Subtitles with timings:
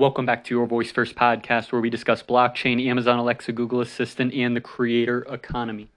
[0.00, 4.32] Welcome back to your Voice First podcast, where we discuss blockchain, Amazon Alexa, Google Assistant,
[4.32, 5.90] and the creator economy.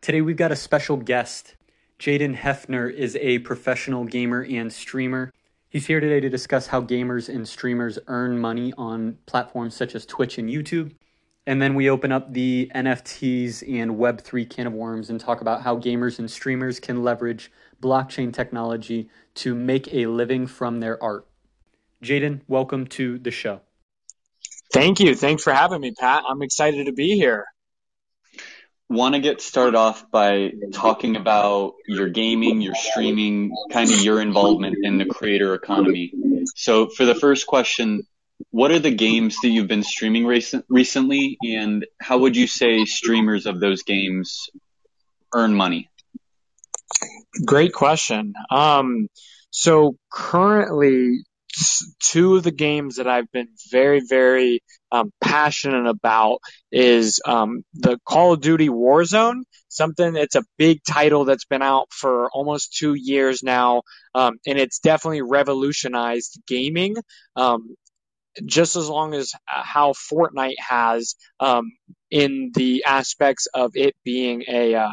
[0.00, 1.56] Today, we've got a special guest.
[1.98, 5.34] Jaden Hefner is a professional gamer and streamer.
[5.68, 10.06] He's here today to discuss how gamers and streamers earn money on platforms such as
[10.06, 10.94] Twitch and YouTube.
[11.46, 15.60] And then we open up the NFTs and Web3 can of worms and talk about
[15.60, 21.26] how gamers and streamers can leverage blockchain technology to make a living from their art.
[22.02, 23.60] Jaden, welcome to the show.
[24.72, 25.14] Thank you.
[25.14, 26.24] Thanks for having me, Pat.
[26.28, 27.44] I'm excited to be here.
[28.88, 34.20] Want to get started off by talking about your gaming, your streaming, kind of your
[34.20, 36.12] involvement in the creator economy.
[36.56, 38.02] So, for the first question,
[38.50, 42.84] what are the games that you've been streaming recent, recently, and how would you say
[42.84, 44.50] streamers of those games
[45.32, 45.88] earn money?
[47.46, 48.34] Great question.
[48.50, 49.08] Um,
[49.50, 51.24] so currently,
[52.00, 56.38] two of the games that I've been very, very um, passionate about
[56.70, 59.42] is um, the Call of Duty Warzone.
[59.68, 63.82] Something it's a big title that's been out for almost two years now,
[64.14, 66.96] um, and it's definitely revolutionized gaming.
[67.36, 67.74] Um,
[68.46, 71.70] just as long as uh, how Fortnite has um,
[72.10, 74.90] in the aspects of it being a uh,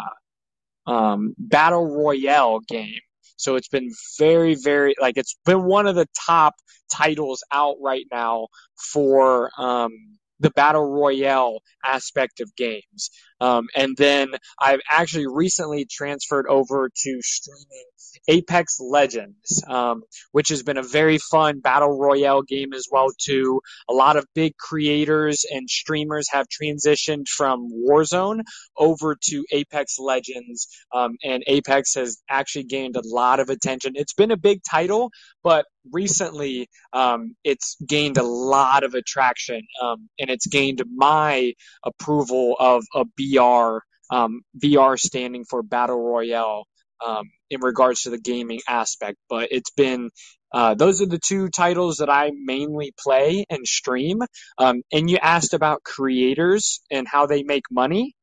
[0.85, 2.99] um, battle royale game.
[3.39, 6.55] So it's been very, very like it's been one of the top
[6.91, 8.47] titles out right now
[8.91, 9.91] for um,
[10.39, 13.09] the battle royale aspect of games.
[13.41, 17.85] Um, and then I've actually recently transferred over to streaming
[18.27, 23.61] Apex Legends, um, which has been a very fun battle royale game as well too.
[23.89, 28.41] A lot of big creators and streamers have transitioned from Warzone
[28.77, 33.93] over to Apex Legends, um, and Apex has actually gained a lot of attention.
[33.95, 35.11] It's been a big title,
[35.43, 42.55] but recently um, it's gained a lot of attraction, um, and it's gained my approval
[42.59, 43.79] of a BR.
[44.11, 46.65] Um, BR standing for Battle Royale
[47.05, 49.17] um, in regards to the gaming aspect.
[49.30, 50.09] But it's been
[50.52, 54.21] uh, those are the two titles that I mainly play and stream.
[54.58, 58.15] Um, and you asked about creators and how they make money.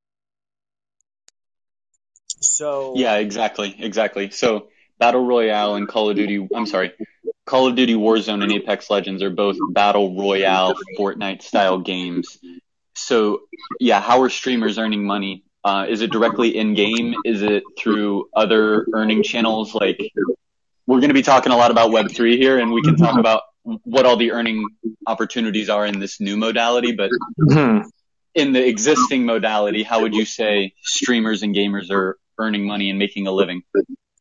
[2.41, 4.31] So yeah, exactly, exactly.
[4.31, 4.69] So
[4.99, 6.47] Battle Royale and Call of Duty.
[6.55, 6.93] I'm sorry,
[7.47, 12.39] Call of Duty Warzone and Apex Legends are both Battle Royale Fortnite style games.
[12.95, 13.43] So
[13.81, 17.17] yeah, how are streamers earning money uh, is it directly in game?
[17.25, 19.75] Is it through other earning channels?
[19.75, 19.99] Like,
[20.87, 23.43] we're going to be talking a lot about Web3 here, and we can talk about
[23.65, 24.65] what all the earning
[25.09, 26.93] opportunities are in this new modality.
[26.93, 27.89] But mm-hmm.
[28.37, 32.99] in the existing modality, how would you say streamers and gamers are earning money and
[33.01, 33.65] making a living?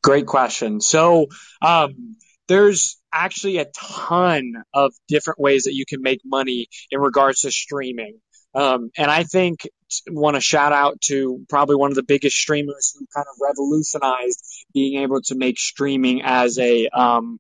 [0.02, 0.82] Great question.
[0.82, 1.28] So,
[1.62, 2.16] um,
[2.48, 7.52] there's actually a ton of different ways that you can make money in regards to
[7.52, 8.20] streaming.
[8.54, 9.68] Um, and I think
[10.08, 14.44] want to shout out to probably one of the biggest streamers who kind of revolutionized
[14.74, 17.40] being able to make streaming as a um,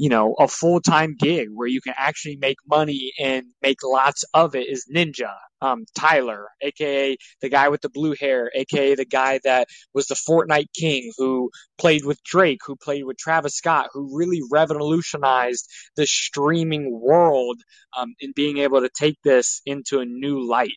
[0.00, 4.24] you know, a full time gig where you can actually make money and make lots
[4.32, 5.34] of it is Ninja.
[5.60, 10.14] Um, Tyler, aka the guy with the blue hair, aka the guy that was the
[10.14, 16.06] Fortnite king who played with Drake, who played with Travis Scott, who really revolutionized the
[16.06, 17.60] streaming world
[17.94, 20.70] um, in being able to take this into a new light.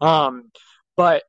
[0.00, 0.52] Um,
[0.96, 1.24] but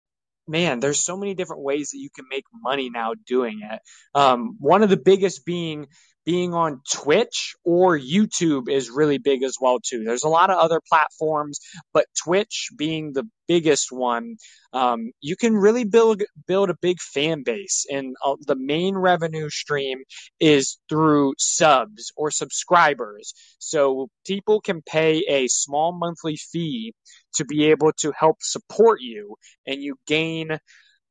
[0.47, 3.79] man, there's so many different ways that you can make money now doing it.
[4.13, 5.87] Um, one of the biggest being
[6.29, 10.03] being on Twitch or YouTube is really big as well too.
[10.03, 11.59] There's a lot of other platforms,
[11.91, 14.35] but Twitch being the biggest one,
[14.71, 19.49] um, you can really build build a big fan base, and uh, the main revenue
[19.49, 20.03] stream
[20.39, 23.33] is through subs or subscribers.
[23.57, 26.93] So people can pay a small monthly fee
[27.37, 29.35] to be able to help support you,
[29.65, 30.59] and you gain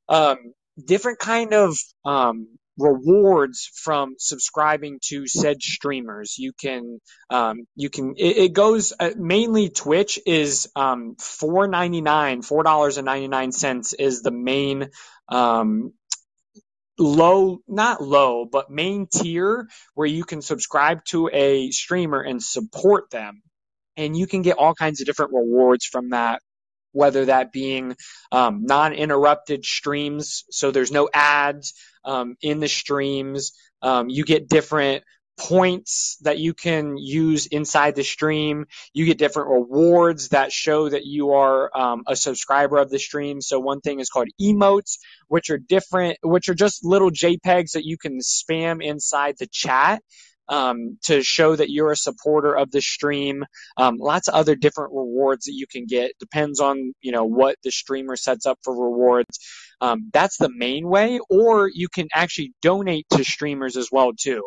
[0.08, 0.36] um,
[0.86, 2.46] different kind of um,
[2.78, 6.36] rewards from subscribing to said streamers.
[6.38, 7.00] You can,
[7.30, 12.62] um, you can, it, it goes uh, mainly Twitch is, um, four ninety nine, four
[12.62, 14.88] dollars and ninety nine cents is the main,
[15.28, 15.92] um,
[16.98, 23.10] low, not low, but main tier where you can subscribe to a streamer and support
[23.10, 23.42] them.
[23.96, 26.40] And you can get all kinds of different rewards from that
[26.92, 27.96] whether that being
[28.32, 31.74] um, non-interrupted streams, so there's no ads
[32.08, 33.52] um, in the streams.
[33.82, 35.04] Um, you get different
[35.38, 38.66] points that you can use inside the stream.
[38.94, 43.42] You get different rewards that show that you are um, a subscriber of the stream.
[43.42, 47.86] So one thing is called emotes, which are different, which are just little JPEGs that
[47.86, 50.02] you can spam inside the chat.
[50.48, 53.44] Um, to show that you're a supporter of the stream.
[53.76, 56.12] Um, lots of other different rewards that you can get.
[56.18, 59.38] Depends on you know what the streamer sets up for rewards.
[59.80, 64.42] Um, that's the main way, or you can actually donate to streamers as well too.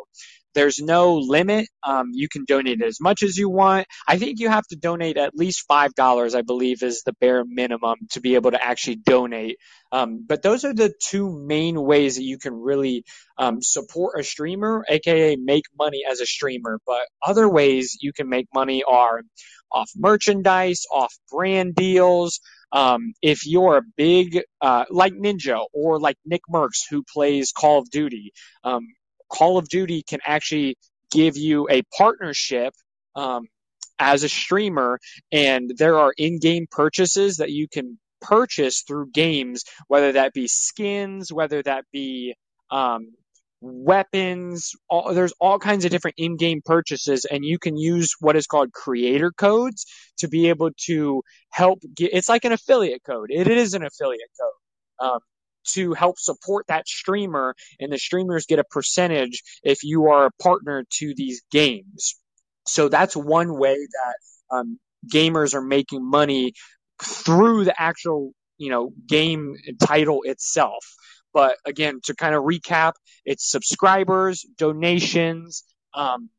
[0.56, 1.68] There's no limit.
[1.83, 3.88] Um, you can donate as much as you want.
[4.07, 6.36] I think you have to donate at least five dollars.
[6.36, 9.57] I believe is the bare minimum to be able to actually donate.
[9.92, 13.06] Um, but those are the two main ways that you can really
[13.38, 16.80] um, support a streamer, aka make money as a streamer.
[16.88, 19.21] But other ways you can make money are
[19.71, 22.42] off merchandise, off brand deals.
[22.74, 27.80] Um, if you're a big, uh, like Ninja or like Nick Mercs who plays Call
[27.80, 28.33] of Duty,
[28.63, 28.88] um,
[29.31, 30.78] Call of Duty can actually
[31.12, 32.74] give you a partnership
[33.16, 33.48] um,
[34.00, 35.00] as a streamer,
[35.31, 41.31] and there are in-game purchases that you can purchase through games, whether that be skins,
[41.33, 42.36] whether that be
[42.69, 43.13] um,
[43.62, 44.72] weapons.
[44.89, 48.72] All, there's all kinds of different in-game purchases, and you can use what is called
[48.74, 49.86] creator codes
[50.19, 52.12] to be able to help get.
[52.13, 53.30] It's like an affiliate code.
[53.31, 55.10] It is an affiliate code.
[55.10, 55.19] Um,
[55.74, 60.44] to help support that streamer and the streamers get a percentage if you are a
[60.44, 62.16] partner to these games.
[62.66, 64.80] So that's one way that um,
[65.12, 66.54] gamers are making money
[67.02, 70.86] through the actual, you know, game title itself.
[71.34, 72.94] But again, to kind of recap,
[73.25, 75.63] it's subscribers, donations,
[75.94, 76.30] um,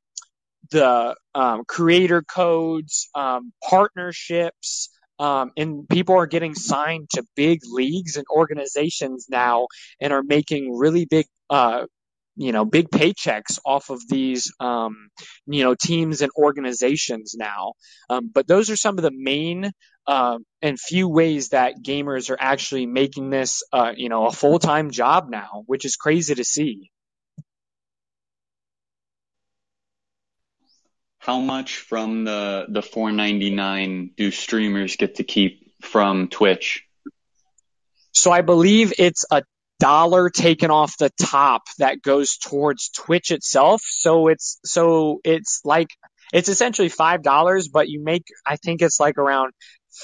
[0.71, 4.91] the um, creator codes, um, partnerships,
[5.23, 9.69] um, and people are getting signed to big leagues and organizations now
[10.01, 11.87] and are making really big, uh,
[12.35, 15.11] you know, big paychecks off of these, um,
[15.47, 17.75] you know, teams and organizations now.
[18.11, 19.71] Um, but those are some of the main
[20.09, 24.59] uh, and few ways that gamers are actually making this, uh, you know, a full
[24.59, 26.91] time job now, which is crazy to see.
[31.23, 36.85] How much from the the 499 do streamers get to keep from Twitch?
[38.11, 39.45] So I believe it's a
[39.79, 43.83] dollar taken off the top that goes towards Twitch itself.
[43.85, 45.91] So it's so it's like
[46.33, 49.53] it's essentially five dollars, but you make I think it's like around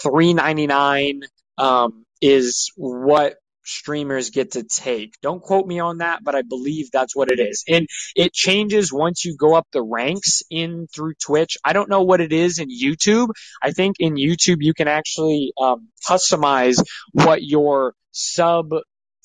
[0.00, 1.22] three ninety nine
[1.58, 3.38] um, is what
[3.68, 5.14] streamers get to take.
[5.22, 7.64] Don't quote me on that, but I believe that's what it is.
[7.68, 7.86] And
[8.16, 11.58] it changes once you go up the ranks in through Twitch.
[11.64, 13.28] I don't know what it is in YouTube.
[13.62, 16.82] I think in YouTube you can actually um, customize
[17.12, 18.70] what your sub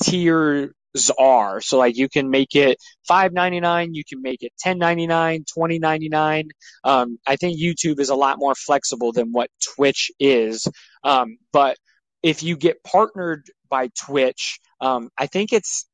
[0.03, 0.71] tiers
[1.17, 1.61] are.
[1.61, 5.07] So like you can make it five ninety nine, you can make it ten ninety
[5.07, 6.49] nine, twenty ninety nine.
[6.83, 10.67] Um, I think YouTube is a lot more flexible than what Twitch is.
[11.03, 11.77] Um, but
[12.21, 13.43] if you get partnered
[13.73, 15.87] by Twitch, um, I think it's,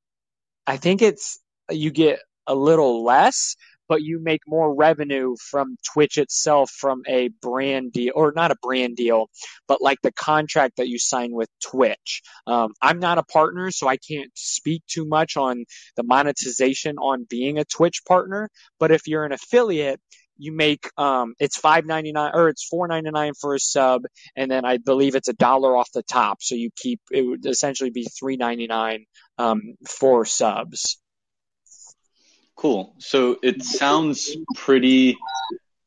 [0.67, 1.39] I think it's,
[1.69, 3.55] you get a little less,
[3.87, 8.57] but you make more revenue from Twitch itself from a brand deal, or not a
[8.61, 9.29] brand deal,
[9.65, 12.21] but like the contract that you sign with Twitch.
[12.45, 15.63] Um, I'm not a partner, so I can't speak too much on
[15.95, 18.49] the monetization on being a Twitch partner.
[18.77, 20.01] But if you're an affiliate,
[20.39, 24.03] you make um, it's five ninety nine or it's four ninety nine for a sub,
[24.35, 26.41] and then I believe it's a dollar off the top.
[26.41, 29.05] So you keep it would essentially be three ninety nine
[29.37, 30.97] um, for subs.
[32.55, 32.95] Cool.
[32.97, 35.17] So it sounds pretty.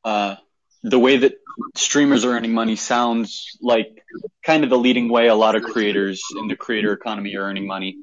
[0.04, 0.37] Uh,
[0.82, 1.34] the way that
[1.76, 4.02] streamers are earning money sounds like
[4.44, 7.66] kind of the leading way a lot of creators in the creator economy are earning
[7.66, 7.99] money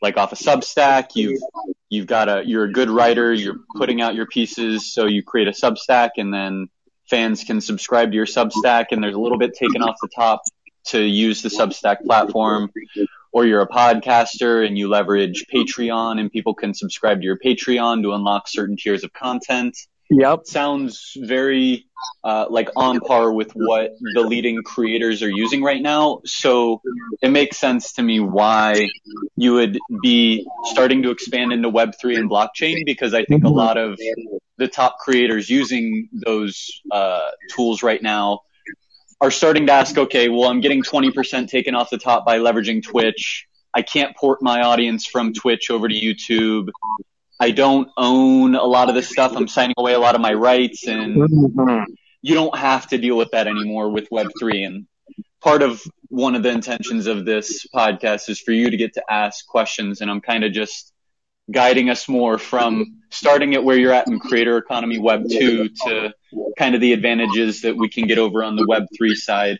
[0.00, 1.10] like off a Substack.
[1.14, 1.40] You've
[1.88, 3.32] you've got a you're a good writer.
[3.32, 6.68] You're putting out your pieces, so you create a Substack, and then
[7.08, 10.42] fans can subscribe to your Substack, and there's a little bit taken off the top
[10.86, 12.70] to use the Substack platform.
[13.30, 18.02] Or you're a podcaster and you leverage Patreon, and people can subscribe to your Patreon
[18.02, 19.76] to unlock certain tiers of content.
[20.10, 20.46] Yep.
[20.46, 21.86] Sounds very
[22.24, 26.20] uh, like on par with what the leading creators are using right now.
[26.24, 26.80] So
[27.20, 28.88] it makes sense to me why
[29.36, 33.76] you would be starting to expand into Web3 and blockchain because I think a lot
[33.76, 33.98] of
[34.56, 38.40] the top creators using those uh, tools right now
[39.20, 42.82] are starting to ask, okay, well, I'm getting 20% taken off the top by leveraging
[42.82, 43.46] Twitch.
[43.74, 46.68] I can't port my audience from Twitch over to YouTube.
[47.40, 49.36] I don't own a lot of this stuff.
[49.36, 51.16] I'm signing away a lot of my rights and
[52.20, 54.66] you don't have to deal with that anymore with Web3.
[54.66, 54.86] And
[55.40, 59.04] part of one of the intentions of this podcast is for you to get to
[59.08, 60.00] ask questions.
[60.00, 60.92] And I'm kind of just
[61.50, 66.12] guiding us more from starting at where you're at in creator economy web 2 to
[66.58, 69.58] kind of the advantages that we can get over on the web 3 side.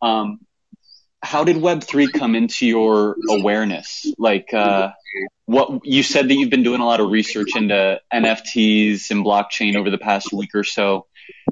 [0.00, 0.40] Um,
[1.22, 4.06] how did Web three come into your awareness?
[4.18, 4.92] Like, uh,
[5.46, 9.76] what you said that you've been doing a lot of research into NFTs and blockchain
[9.76, 11.06] over the past week or so.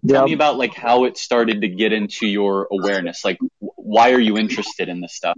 [0.07, 3.25] Tell me about like how it started to get into your awareness.
[3.25, 5.37] Like, why are you interested in this stuff?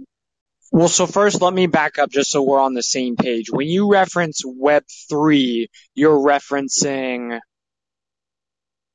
[0.71, 3.51] Well, so first let me back up just so we're on the same page.
[3.51, 7.39] When you reference Web three, you're referencing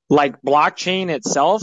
[0.09, 1.62] like blockchain itself.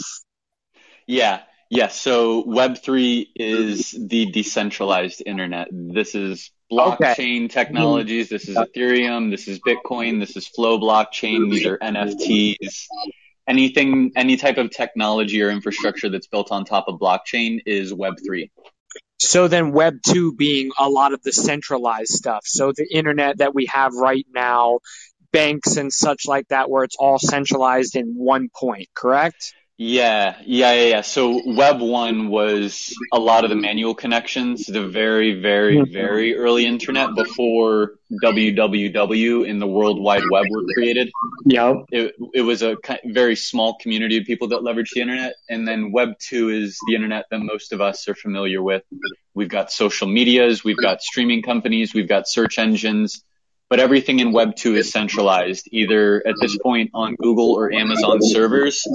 [1.08, 1.42] Yeah.
[1.76, 5.70] Yeah, so Web3 is the decentralized internet.
[5.72, 7.48] This is blockchain okay.
[7.48, 8.30] technologies.
[8.30, 9.32] This is Ethereum.
[9.32, 10.20] This is Bitcoin.
[10.20, 11.50] This is Flow blockchain.
[11.50, 12.86] These are NFTs.
[13.48, 18.52] Anything, any type of technology or infrastructure that's built on top of blockchain is Web3.
[19.18, 22.44] So then Web 2 being a lot of the centralized stuff.
[22.46, 24.78] So the internet that we have right now,
[25.32, 29.56] banks and such like that, where it's all centralized in one point, correct?
[29.78, 31.02] Yeah, yeah, yeah, yeah.
[31.02, 35.92] So Web 1 was a lot of the manual connections, the very, very, mm-hmm.
[35.92, 41.12] very early internet before WWW and the World Wide Web were created.
[41.46, 41.74] Yeah.
[41.92, 45.34] It, it was a very small community of people that leveraged the internet.
[45.50, 48.84] And then Web 2 is the internet that most of us are familiar with.
[49.34, 53.24] We've got social medias, we've got streaming companies, we've got search engines,
[53.72, 58.20] but everything in Web 2 is centralized, either at this point on Google or Amazon
[58.22, 58.86] servers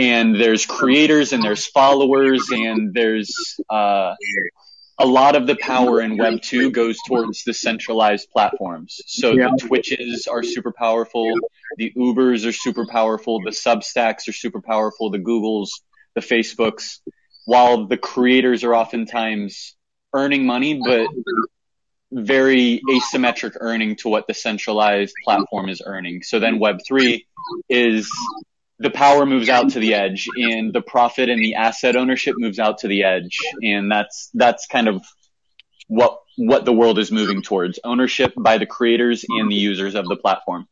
[0.00, 4.14] and there's creators and there's followers and there's uh,
[4.98, 9.02] a lot of the power in Web 2 goes towards the centralized platforms.
[9.06, 9.50] So yeah.
[9.50, 11.30] the Twitches are super powerful,
[11.76, 15.68] the Ubers are super powerful, the Substacks are super powerful, the Googles,
[16.14, 17.00] the Facebooks,
[17.44, 19.76] while the creators are oftentimes
[20.14, 21.08] earning money, but
[22.10, 26.22] very asymmetric earning to what the centralized platform is earning.
[26.22, 27.26] So then Web 3
[27.68, 28.10] is
[28.80, 32.58] the power moves out to the edge and the profit and the asset ownership moves
[32.58, 33.38] out to the edge.
[33.62, 35.04] And that's, that's kind of
[35.86, 40.06] what, what the world is moving towards ownership by the creators and the users of
[40.06, 40.66] the platform.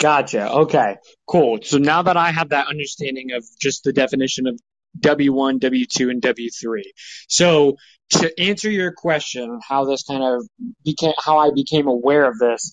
[0.00, 0.50] Gotcha.
[0.52, 0.96] Okay,
[1.26, 1.58] cool.
[1.62, 4.60] So now that I have that understanding of just the definition of
[5.00, 6.82] W1, W2, and W3.
[7.28, 7.76] So
[8.10, 10.46] to answer your question, how this kind of
[10.84, 12.72] became, how I became aware of this,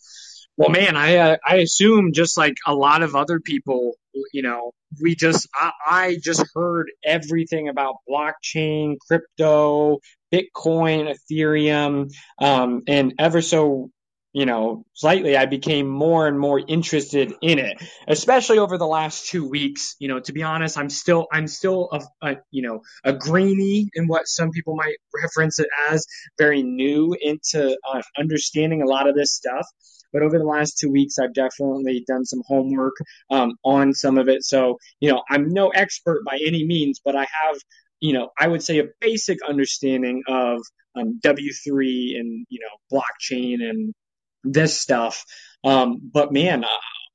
[0.59, 3.95] well, man, I uh, I assume just like a lot of other people,
[4.33, 9.99] you know, we just I, I just heard everything about blockchain, crypto,
[10.33, 12.11] Bitcoin, Ethereum,
[12.41, 13.89] um, and ever so
[14.33, 19.27] you know, slightly, I became more and more interested in it, especially over the last
[19.27, 19.95] two weeks.
[19.99, 23.89] You know, to be honest, I'm still, I'm still a, a, you know, a greenie
[23.95, 26.05] in what some people might reference it as,
[26.37, 29.65] very new into uh, understanding a lot of this stuff.
[30.13, 32.95] But over the last two weeks, I've definitely done some homework
[33.29, 34.43] um, on some of it.
[34.43, 37.57] So, you know, I'm no expert by any means, but I have,
[37.99, 40.59] you know, I would say a basic understanding of
[40.95, 43.93] um, W3 and, you know, blockchain and
[44.43, 45.23] this stuff.
[45.63, 46.65] Um, but man,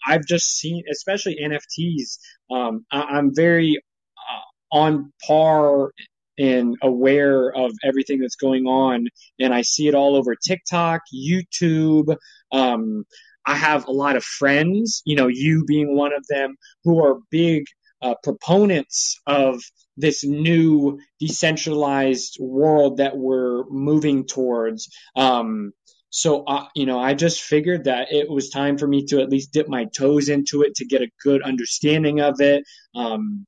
[0.06, 2.18] I've just seen, especially NFTs,
[2.50, 3.78] um, I- am very
[4.18, 5.92] uh, on par
[6.38, 9.06] and aware of everything that's going on.
[9.40, 12.16] And I see it all over TikTok, YouTube.
[12.52, 13.04] Um,
[13.46, 17.18] I have a lot of friends, you know, you being one of them, who are
[17.30, 17.64] big
[18.02, 19.62] uh, proponents of
[19.96, 24.88] this new decentralized world that we're moving towards.
[25.16, 25.72] Um,
[26.10, 29.30] so, uh, you know, I just figured that it was time for me to at
[29.30, 32.64] least dip my toes into it to get a good understanding of it.
[32.94, 33.46] Um,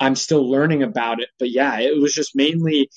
[0.00, 1.28] I'm still learning about it.
[1.38, 2.90] But yeah, it was just mainly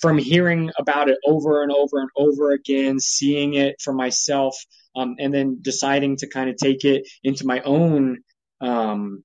[0.00, 4.56] from hearing about it over and over and over again, seeing it for myself,
[4.96, 8.18] um, and then deciding to kind of take it into my own
[8.60, 9.24] um,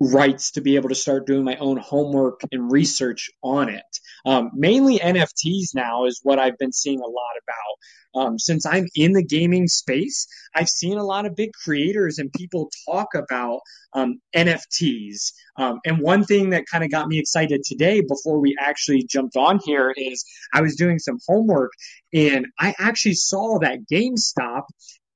[0.00, 3.84] rights to be able to start doing my own homework and research on it.
[4.26, 8.22] Um, mainly NFTs now is what I've been seeing a lot about.
[8.22, 12.32] Um, since I'm in the gaming space, I've seen a lot of big creators and
[12.32, 13.60] people talk about
[13.92, 15.32] um, NFTs.
[15.56, 19.36] Um, and one thing that kind of got me excited today before we actually jumped
[19.36, 21.70] on here is I was doing some homework
[22.12, 24.62] and I actually saw that GameStop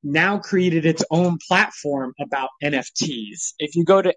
[0.02, 3.54] now created its own platform about NFTs.
[3.58, 4.14] If you go to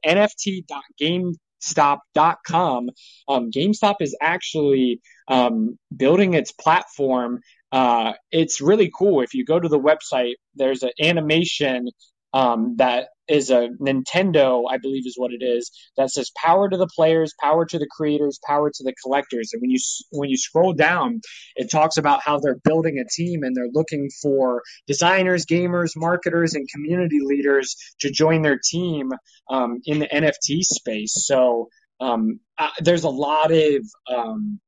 [1.64, 2.90] nft.gamestop.com,
[3.28, 7.40] um, GameStop is actually um, building its platform.
[7.72, 9.22] Uh, it's really cool.
[9.22, 11.88] If you go to the website, there's an animation
[12.34, 16.78] um, that is a Nintendo, I believe is what it is, that says power to
[16.78, 19.52] the players, power to the creators, power to the collectors.
[19.54, 19.80] And when you
[20.12, 21.22] when you scroll down,
[21.56, 26.54] it talks about how they're building a team and they're looking for designers, gamers, marketers,
[26.54, 29.12] and community leaders to join their team
[29.50, 31.14] um, in the NFT space.
[31.26, 34.60] So um, uh, there's a lot of um,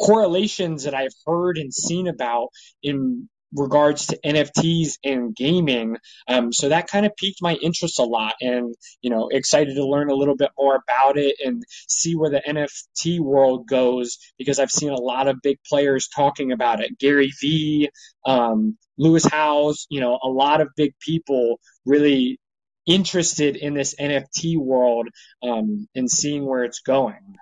[0.00, 2.48] correlations that I've heard and seen about
[2.82, 5.96] in regards to NFTs and gaming.
[6.28, 9.84] Um, so that kind of piqued my interest a lot and, you know, excited to
[9.84, 14.58] learn a little bit more about it and see where the NFT world goes because
[14.58, 16.98] I've seen a lot of big players talking about it.
[16.98, 17.90] Gary Vee,
[18.24, 22.38] um, Lewis Howes, you know, a lot of big people really
[22.86, 25.08] interested in this NFT world
[25.42, 27.36] um, and seeing where it's going.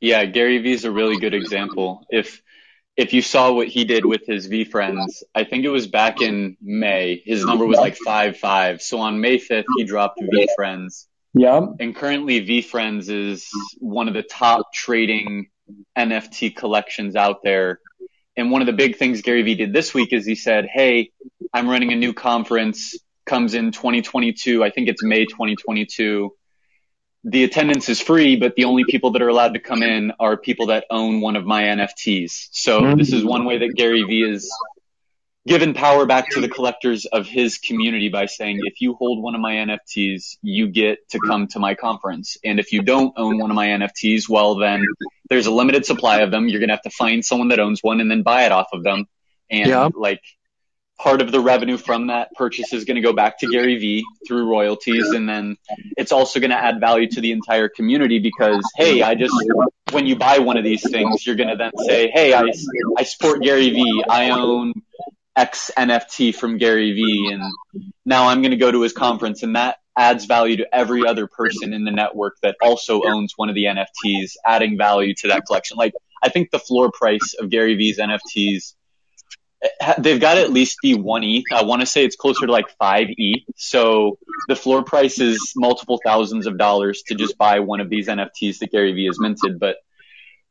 [0.00, 2.06] Yeah, Gary Vee is a really good example.
[2.10, 2.42] If
[2.96, 6.56] if you saw what he did with his VeeFriends, I think it was back in
[6.62, 7.22] May.
[7.24, 8.80] His number was like five five.
[8.80, 11.06] So on May fifth, he dropped VeeFriends.
[11.34, 11.66] Yeah.
[11.78, 13.46] And currently, VeeFriends is
[13.78, 15.48] one of the top trading
[15.96, 17.80] NFT collections out there.
[18.36, 21.10] And one of the big things Gary Vee did this week is he said, "Hey,
[21.52, 22.96] I'm running a new conference.
[23.26, 24.64] Comes in 2022.
[24.64, 26.32] I think it's May 2022."
[27.28, 30.36] The attendance is free, but the only people that are allowed to come in are
[30.36, 32.48] people that own one of my NFTs.
[32.52, 34.48] So this is one way that Gary Vee is
[35.44, 39.34] given power back to the collectors of his community by saying, if you hold one
[39.34, 42.36] of my NFTs, you get to come to my conference.
[42.44, 44.84] And if you don't own one of my NFTs, well, then
[45.28, 46.48] there's a limited supply of them.
[46.48, 48.68] You're going to have to find someone that owns one and then buy it off
[48.72, 49.06] of them.
[49.50, 49.88] And yeah.
[49.96, 50.22] like,
[50.98, 54.04] part of the revenue from that purchase is going to go back to Gary Vee
[54.26, 55.06] through royalties.
[55.10, 55.56] And then
[55.96, 59.34] it's also going to add value to the entire community because, hey, I just,
[59.92, 62.44] when you buy one of these things, you're going to then say, hey, I,
[62.96, 64.04] I support Gary Vee.
[64.08, 64.72] I own
[65.36, 67.30] X NFT from Gary Vee.
[67.32, 67.42] And
[68.04, 69.42] now I'm going to go to his conference.
[69.42, 73.48] And that adds value to every other person in the network that also owns one
[73.50, 75.76] of the NFTs, adding value to that collection.
[75.76, 78.74] Like, I think the floor price of Gary Vee's NFTs
[79.98, 81.44] they've got to at least be one ETH.
[81.52, 83.42] I want to say it's closer to like five ETH.
[83.56, 84.18] So
[84.48, 88.58] the floor price is multiple thousands of dollars to just buy one of these NFTs
[88.58, 89.58] that Gary Vee has minted.
[89.58, 89.76] But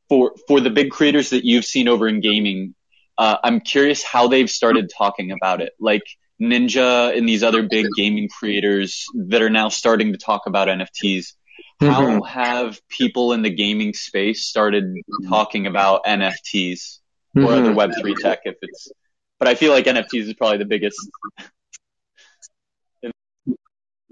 [0.09, 2.75] for for the big creators that you've seen over in gaming,
[3.17, 5.73] uh, I'm curious how they've started talking about it.
[5.79, 6.03] Like
[6.41, 11.33] Ninja and these other big gaming creators that are now starting to talk about NFTs.
[11.81, 11.87] Mm-hmm.
[11.87, 14.95] How have people in the gaming space started
[15.27, 16.99] talking about NFTs?
[17.35, 17.77] or mm-hmm.
[17.77, 18.91] other Web3 tech if it's,
[19.39, 20.97] but I feel like NFTs is probably the biggest.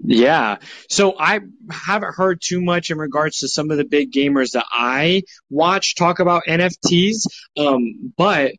[0.06, 0.58] Yeah.
[0.90, 4.66] So I haven't heard too much in regards to some of the big gamers that
[4.70, 7.26] I watch talk about NFTs.
[7.56, 8.52] Um, but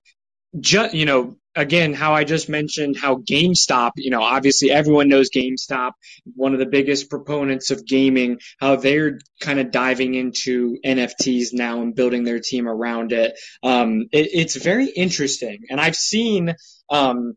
[0.59, 5.29] just, you know, again, how I just mentioned how GameStop, you know, obviously everyone knows
[5.29, 5.91] GameStop,
[6.35, 11.81] one of the biggest proponents of gaming, how they're kind of diving into NFTs now
[11.81, 13.37] and building their team around it.
[13.63, 15.63] Um, it it's very interesting.
[15.69, 16.55] And I've seen
[16.89, 17.33] um,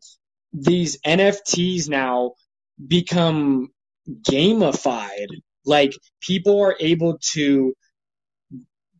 [0.53, 2.33] these NFTs now
[2.85, 3.69] become
[4.09, 5.27] gamified.
[5.65, 7.73] Like people are able to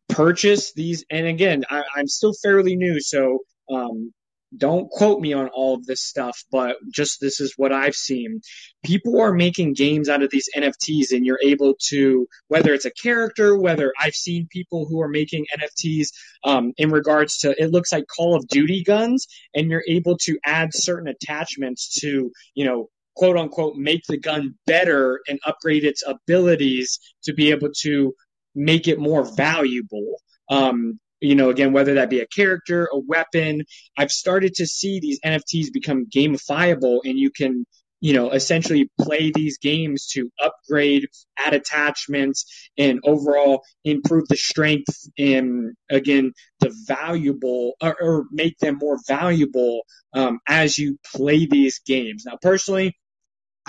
[0.07, 1.05] purchase these.
[1.09, 3.39] And again, I, I'm still fairly new, so
[3.71, 4.13] um,
[4.57, 8.41] don't quote me on all of this stuff, but just this is what I've seen.
[8.83, 12.91] People are making games out of these NFTs, and you're able to, whether it's a
[12.91, 16.07] character, whether I've seen people who are making NFTs
[16.43, 20.39] um, in regards to, it looks like Call of Duty guns, and you're able to
[20.45, 26.03] add certain attachments to, you know, quote unquote, make the gun better and upgrade its
[26.07, 28.13] abilities to be able to
[28.55, 30.15] make it more valuable.
[30.49, 33.63] Um, you know, again, whether that be a character, a weapon,
[33.97, 37.65] I've started to see these NFTs become gamifiable and you can,
[38.01, 45.09] you know, essentially play these games to upgrade, add attachments, and overall improve the strength
[45.17, 49.81] and, again, the valuable or, or make them more valuable
[50.13, 52.23] um, as you play these games.
[52.25, 52.95] Now, personally,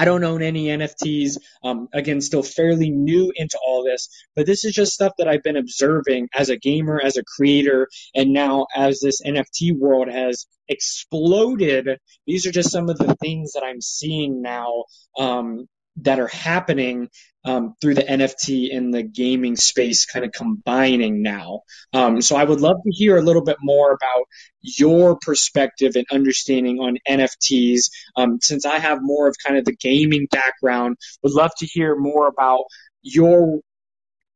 [0.00, 1.36] I don't own any NFTs.
[1.62, 5.42] Um, again, still fairly new into all this, but this is just stuff that I've
[5.42, 10.46] been observing as a gamer, as a creator, and now as this NFT world has
[10.68, 11.98] exploded.
[12.26, 14.84] These are just some of the things that I'm seeing now
[15.18, 17.08] um, that are happening
[17.44, 21.62] um, through the NFT and the gaming space kind of combining now.
[21.92, 24.24] Um, so I would love to hear a little bit more about
[24.60, 27.90] your perspective and understanding on NFTs.
[28.16, 31.96] Um, since I have more of kind of the gaming background, would love to hear
[31.96, 32.64] more about
[33.02, 33.60] your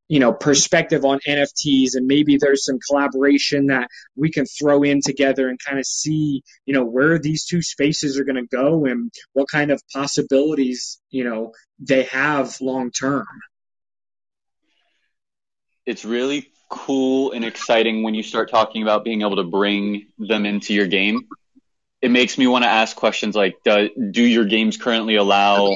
[0.08, 5.00] you know perspective on NFTs and maybe there's some collaboration that we can throw in
[5.00, 8.84] together and kind of see you know where these two spaces are going to go
[8.84, 13.26] and what kind of possibilities you know they have long term.
[15.86, 20.46] It's really cool and exciting when you start talking about being able to bring them
[20.46, 21.28] into your game.
[22.00, 25.72] It makes me want to ask questions like do, do your games currently allow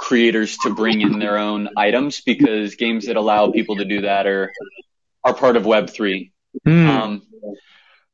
[0.00, 4.26] creators to bring in their own items because games that allow people to do that
[4.26, 4.50] are
[5.22, 6.32] are part of Web three.
[6.64, 6.88] Hmm.
[6.88, 7.22] Um,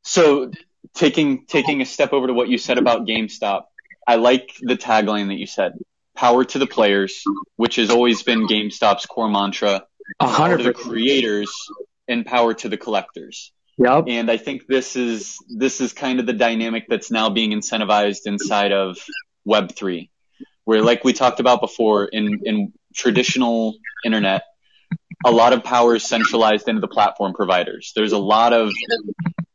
[0.03, 0.51] so
[0.95, 3.63] taking taking a step over to what you said about GameStop,
[4.07, 5.79] I like the tagline that you said.
[6.17, 7.23] Power to the players,
[7.55, 9.87] which has always been GameStop's core mantra.
[10.21, 11.53] A hundred the creators
[12.09, 13.53] and power to the collectors.
[13.79, 14.05] Yep.
[14.09, 18.27] And I think this is this is kind of the dynamic that's now being incentivized
[18.27, 18.99] inside of
[19.45, 20.11] Web three,
[20.67, 24.43] where like we talked about before in in traditional internet,
[25.25, 27.93] a lot of power is centralized into the platform providers.
[27.97, 28.73] There's a lot of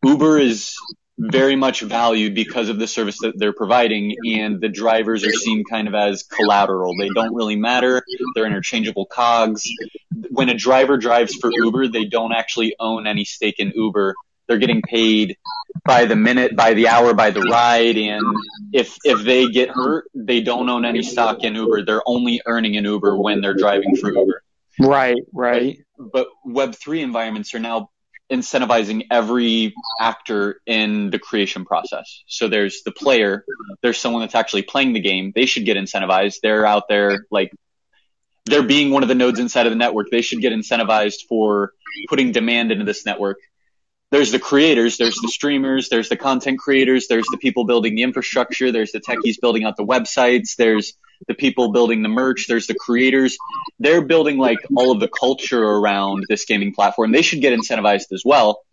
[0.03, 0.75] Uber is
[1.19, 5.63] very much valued because of the service that they're providing and the drivers are seen
[5.69, 6.95] kind of as collateral.
[6.97, 8.03] They don't really matter.
[8.33, 9.63] They're interchangeable cogs.
[10.29, 14.15] When a driver drives for Uber, they don't actually own any stake in Uber.
[14.47, 15.37] They're getting paid
[15.83, 17.97] by the minute, by the hour, by the ride.
[17.97, 18.23] And
[18.73, 21.85] if, if they get hurt, they don't own any stock in Uber.
[21.85, 24.43] They're only earning in Uber when they're driving for Uber
[24.79, 25.17] Right.
[25.33, 25.79] Right.
[25.97, 27.89] but Web3 environments are now
[28.31, 32.23] incentivizing every actor in the creation process.
[32.27, 33.43] So there's the player,
[33.81, 35.33] there's someone that's actually playing the game.
[35.35, 36.37] They should get incentivized.
[36.41, 37.51] They're out there like
[38.45, 40.09] they're being one of the nodes inside of the network.
[40.09, 41.73] They should get incentivized for
[42.07, 43.37] putting demand into this network.
[44.11, 48.03] There's the creators, there's the streamers, there's the content creators, there's the people building the
[48.03, 50.95] infrastructure, there's the techies building out the websites, there's
[51.29, 53.37] the people building the merch, there's the creators.
[53.79, 57.11] They're building like all of the culture around this gaming platform.
[57.11, 58.63] They should get incentivized as well.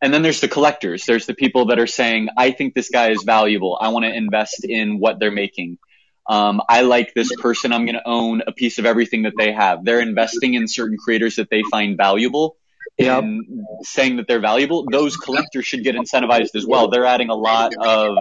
[0.00, 1.04] And then there's the collectors.
[1.04, 3.76] There's the people that are saying, I think this guy is valuable.
[3.80, 5.78] I want to invest in what they're making.
[6.28, 7.72] Um, I like this person.
[7.72, 9.84] I'm going to own a piece of everything that they have.
[9.84, 12.57] They're investing in certain creators that they find valuable
[12.98, 13.22] Yep.
[13.22, 14.84] and saying that they're valuable.
[14.90, 16.88] Those collectors should get incentivized as well.
[16.88, 18.18] They're adding a lot of,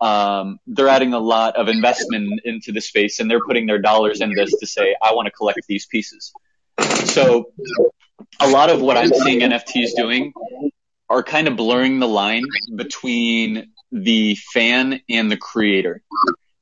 [0.00, 4.20] um, they're adding a lot of investment into the space and they're putting their dollars
[4.20, 6.32] in this to say, I want to collect these pieces.
[7.06, 7.52] So
[8.38, 10.32] a lot of what I'm seeing NFTs doing
[11.08, 16.02] are kind of blurring the line between the fan and the creator.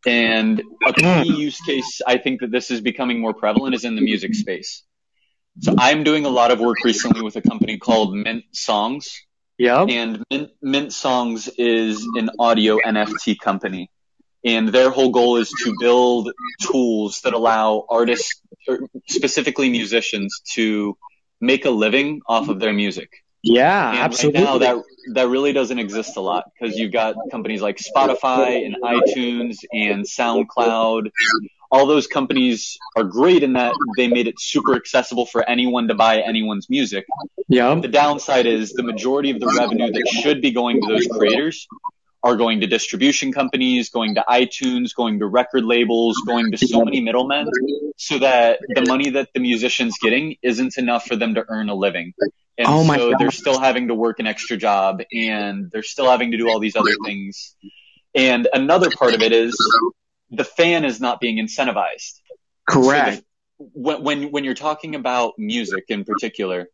[0.06, 3.96] And a key use case I think that this is becoming more prevalent is in
[3.96, 4.82] the music space.
[5.60, 9.24] So I'm doing a lot of work recently with a company called Mint Songs.
[9.58, 9.88] Yep.
[9.90, 13.90] And Mint, Mint Songs is an audio NFT company.
[14.44, 16.30] And their whole goal is to build
[16.62, 20.96] tools that allow artists, er, specifically musicians, to
[21.40, 23.10] make a living off of their music.
[23.42, 23.90] Yeah.
[23.90, 24.40] And absolutely.
[24.40, 28.64] right now that that really doesn't exist a lot because you've got companies like Spotify
[28.64, 31.10] and iTunes and SoundCloud.
[31.70, 35.94] All those companies are great in that they made it super accessible for anyone to
[35.94, 37.06] buy anyone's music.
[37.48, 37.82] yep.
[37.82, 41.66] The downside is the majority of the revenue that should be going to those creators
[42.22, 46.84] are going to distribution companies, going to iTunes, going to record labels, going to so
[46.84, 47.48] many middlemen
[47.96, 51.74] so that the money that the musician's getting isn't enough for them to earn a
[51.74, 52.12] living.
[52.56, 56.32] And Oh so they're still having to work an extra job and they're still having
[56.32, 57.54] to do all these other things.
[58.14, 59.56] And another part of it is
[60.30, 62.20] the fan is not being incentivized.
[62.68, 63.16] Correct.
[63.16, 63.22] So
[63.58, 66.68] the, when, when when you're talking about music in particular,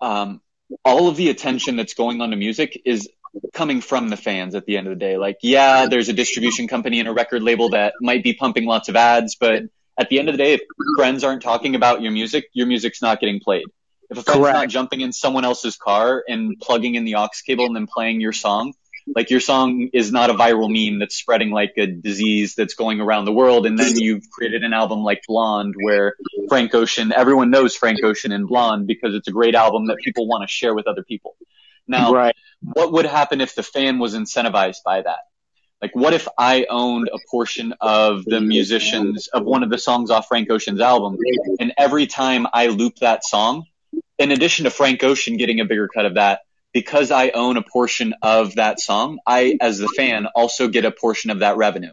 [0.00, 0.40] um,
[0.84, 3.08] all of the attention that's going on to music is
[3.52, 5.16] coming from the fans at the end of the day.
[5.16, 8.88] Like, yeah, there's a distribution company and a record label that might be pumping lots
[8.88, 9.64] of ads, but
[9.98, 10.60] at the end of the day, if
[10.96, 13.64] friends aren't talking about your music, your music's not getting played.
[14.10, 14.54] If a friend's Correct.
[14.54, 18.20] not jumping in someone else's car and plugging in the aux cable and then playing
[18.20, 18.74] your song,
[19.14, 23.00] like your song is not a viral meme that's spreading like a disease that's going
[23.00, 23.66] around the world.
[23.66, 26.14] And then you've created an album like Blonde where
[26.48, 30.28] Frank Ocean, everyone knows Frank Ocean and Blonde because it's a great album that people
[30.28, 31.36] want to share with other people.
[31.88, 32.34] Now, right.
[32.60, 35.18] what would happen if the fan was incentivized by that?
[35.80, 40.10] Like, what if I owned a portion of the musicians of one of the songs
[40.10, 41.18] off Frank Ocean's album,
[41.58, 43.64] and every time I loop that song,
[44.16, 47.62] in addition to Frank Ocean getting a bigger cut of that, because I own a
[47.62, 51.92] portion of that song, I, as the fan, also get a portion of that revenue.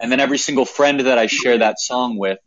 [0.00, 2.38] And then every single friend that I share that song with,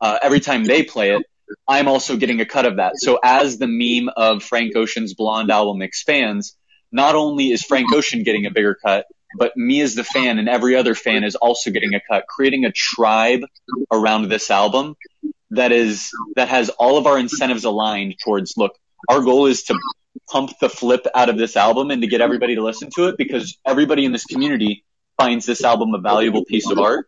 [0.00, 1.26] uh, every time they play it,
[1.68, 2.94] I'm also getting a cut of that.
[2.96, 6.56] So as the meme of Frank Ocean's Blonde album expands,
[6.90, 9.06] not only is Frank Ocean getting a bigger cut,
[9.38, 12.64] but me as the fan and every other fan is also getting a cut, creating
[12.64, 13.40] a tribe
[13.90, 14.94] around this album
[15.50, 18.76] that is, that has all of our incentives aligned towards, look,
[19.08, 19.78] our goal is to
[20.32, 23.18] pump the flip out of this album and to get everybody to listen to it
[23.18, 24.82] because everybody in this community
[25.18, 27.06] finds this album a valuable piece of art.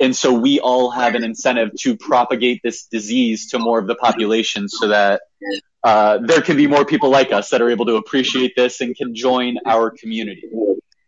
[0.00, 3.94] And so we all have an incentive to propagate this disease to more of the
[3.94, 5.22] population so that
[5.84, 8.96] uh, there can be more people like us that are able to appreciate this and
[8.96, 10.50] can join our community.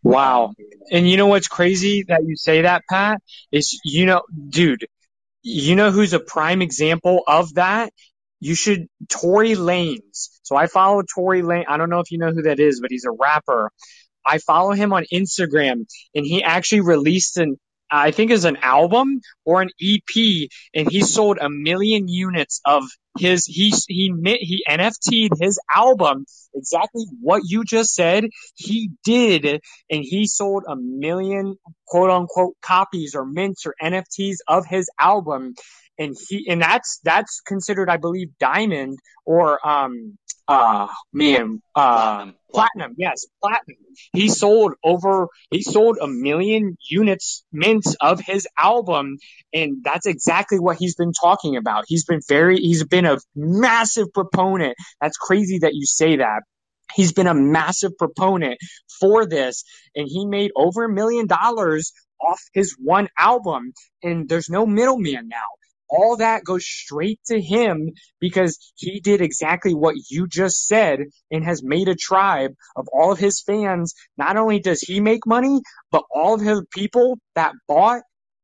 [0.05, 0.55] Wow.
[0.93, 3.21] And you know what's crazy that you say that, Pat?
[3.51, 4.87] Is, you know, dude,
[5.43, 7.93] you know who's a prime example of that?
[8.41, 10.31] you should Tory Lanez.
[10.49, 11.67] So I follow Tory Lane.
[11.69, 13.71] I don't know if you know who that is, but he's a rapper.
[14.25, 15.85] I follow him on Instagram
[16.15, 17.57] and he actually released an
[17.91, 22.85] I think is an album or an EP and he sold a million units of
[23.19, 30.05] his he he he NFT'd his album exactly what you just said he did and
[30.05, 31.57] he sold a million
[31.87, 35.55] quote unquote copies or mints or NFTs of his album
[35.99, 42.35] and he and that's that's considered I believe diamond or um uh man uh platinum.
[42.51, 43.77] platinum yes platinum.
[44.15, 49.19] He sold over he sold a million units mints of his album
[49.53, 51.85] and that's exactly what he's been talking about.
[51.87, 54.75] He's been very he's been a massive proponent.
[55.01, 56.43] That's crazy that you say that.
[56.95, 58.59] He's been a massive proponent
[58.99, 64.49] for this and he made over a million dollars off his one album and there's
[64.49, 65.45] no middleman now
[65.91, 71.45] all that goes straight to him because he did exactly what you just said and
[71.45, 73.95] has made a tribe of all of his fans.
[74.17, 78.03] Not only does he make money, but all of his people that bought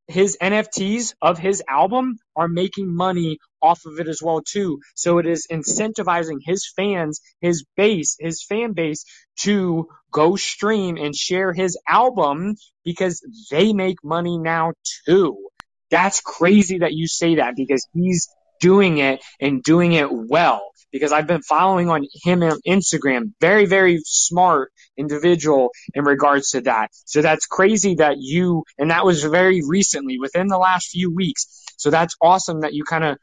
[0.08, 4.80] his NFTs of his album are making money off of it as well too.
[4.94, 9.04] So it is incentivizing his fans, his base, his fan base
[9.40, 12.54] to go stream and share his album
[12.84, 14.72] because they make money now
[15.06, 15.48] too.
[15.94, 18.28] That's crazy that you say that because he's
[18.60, 20.60] doing it and doing it well.
[20.90, 23.32] Because I've been following on him on Instagram.
[23.40, 26.88] Very, very smart individual in regards to that.
[27.04, 31.62] So that's crazy that you, and that was very recently within the last few weeks.
[31.76, 33.18] So that's awesome that you kind of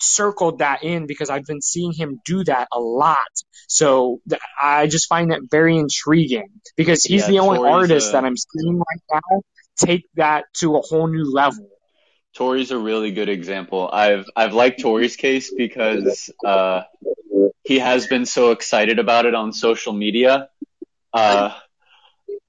[0.00, 3.18] circled that in because I've been seeing him do that a lot.
[3.68, 8.12] So th- I just find that very intriguing because he's yeah, the only artist a...
[8.12, 9.42] that I'm seeing right now
[9.76, 11.68] take that to a whole new level.
[12.34, 13.88] Tory's a really good example.
[13.92, 16.82] I've I've liked Tory's case because uh,
[17.62, 20.48] he has been so excited about it on social media.
[21.12, 21.54] Uh,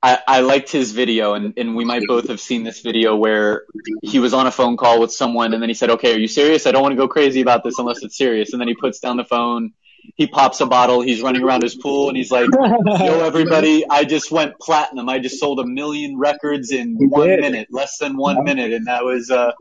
[0.02, 3.63] I, I liked his video, and, and we might both have seen this video where
[4.02, 6.28] he was on a phone call with someone, and then he said, "Okay, are you
[6.28, 6.65] serious?
[6.65, 9.00] I don't want to go crazy about this unless it's serious." And then he puts
[9.00, 9.74] down the phone.
[10.15, 11.02] He pops a bottle.
[11.02, 13.88] He's running around his pool, and he's like, "Yo, everybody!
[13.88, 15.10] I just went platinum.
[15.10, 19.04] I just sold a million records in one minute, less than one minute, and that
[19.04, 19.52] was." Uh,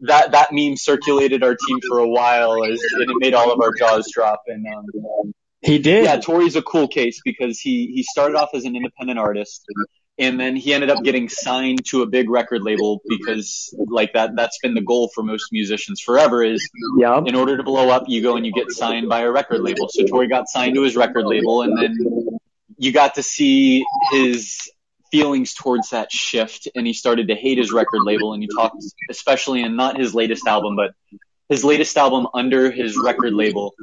[0.00, 3.60] that that meme circulated our team for a while, as, and it made all of
[3.60, 4.42] our jaws drop.
[4.46, 6.04] And um, he did.
[6.04, 9.64] Yeah, Tory's a cool case because he he started off as an independent artist,
[10.18, 14.36] and then he ended up getting signed to a big record label because like that
[14.36, 16.42] that's been the goal for most musicians forever.
[16.42, 17.20] Is yeah.
[17.24, 19.88] in order to blow up, you go and you get signed by a record label.
[19.88, 21.96] So Tory got signed to his record label, and then
[22.76, 24.70] you got to see his
[25.14, 28.76] feelings towards that shift and he started to hate his record label and he talked
[29.10, 30.92] especially in not his latest album but
[31.48, 33.74] his latest album under his record label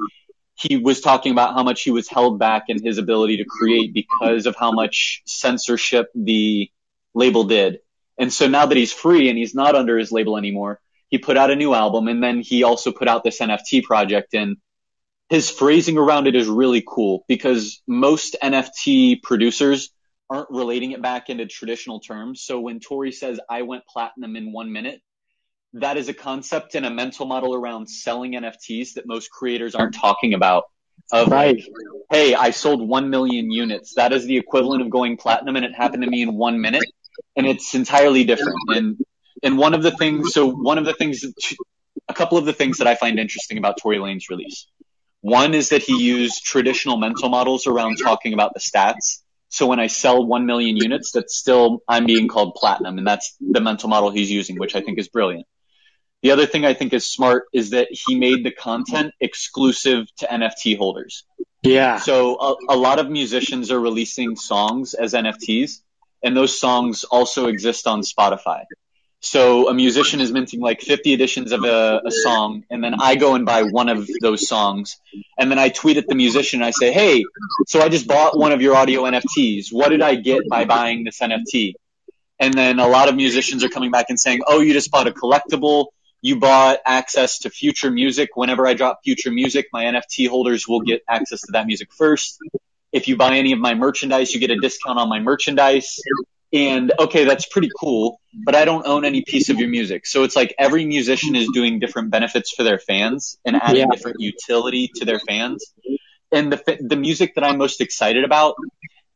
[0.56, 3.94] he was talking about how much he was held back in his ability to create
[3.94, 6.70] because of how much censorship the
[7.16, 7.80] label did.
[8.20, 10.80] And so now that he's free and he's not under his label anymore
[11.12, 14.34] he put out a new album and then he also put out this NFT project
[14.34, 14.58] and
[15.30, 19.92] his phrasing around it is really cool because most NFT producers
[20.32, 22.42] aren't relating it back into traditional terms.
[22.42, 25.02] So when Tory says, I went platinum in one minute,
[25.74, 29.94] that is a concept and a mental model around selling NFTs that most creators aren't
[29.94, 30.66] talking about.
[31.12, 31.56] Of right.
[31.56, 31.66] like,
[32.10, 33.96] hey, I sold 1 million units.
[33.96, 36.86] That is the equivalent of going platinum and it happened to me in one minute.
[37.36, 38.56] And it's entirely different.
[38.70, 38.98] And,
[39.44, 41.26] and one of the things, so one of the things,
[42.08, 44.66] a couple of the things that I find interesting about Tory Lanez release.
[45.20, 49.21] One is that he used traditional mental models around talking about the stats
[49.52, 52.98] so when I sell 1 million units, that's still, I'm being called platinum.
[52.98, 55.46] And that's the mental model he's using, which I think is brilliant.
[56.22, 60.26] The other thing I think is smart is that he made the content exclusive to
[60.26, 61.26] NFT holders.
[61.64, 62.00] Yeah.
[62.00, 65.82] So a, a lot of musicians are releasing songs as NFTs
[66.24, 68.64] and those songs also exist on Spotify.
[69.24, 73.16] So a musician is minting like 50 editions of a, a, song, and then I
[73.16, 75.00] go and buy one of those songs,
[75.38, 76.62] and then I tweet at the musician.
[76.62, 77.24] And I say, "Hey,
[77.68, 79.72] so I just bought one of your audio NFTs.
[79.72, 81.76] What did I get by buying this NFT?"
[82.40, 85.06] And then a lot of musicians are coming back and saying, "Oh, you just bought
[85.06, 85.90] a collectible.
[86.24, 88.36] You bought access to future music.
[88.36, 92.40] Whenever I drop future music, my NFT holders will get access to that music first.
[92.92, 96.00] If you buy any of my merchandise, you get a discount on my merchandise."
[96.54, 100.06] And okay, that's pretty cool, but I don't own any piece of your music.
[100.06, 103.86] So it's like every musician is doing different benefits for their fans and adding yeah.
[103.90, 105.74] different utility to their fans.
[106.32, 108.56] And the the music that I'm most excited about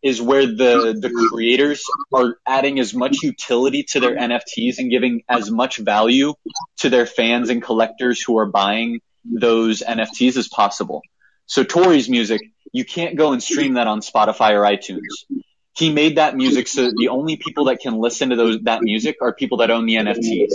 [0.02, 5.24] is where the the creators are adding as much utility to their NFTs and giving
[5.28, 6.36] as much value
[6.78, 11.02] to their fans and collectors who are buying those NFTs as possible.
[11.48, 15.02] So Tory's music, you can't go and stream that on Spotify or iTunes.
[15.76, 18.82] He made that music so that the only people that can listen to those that
[18.82, 20.54] music are people that own the NFTs.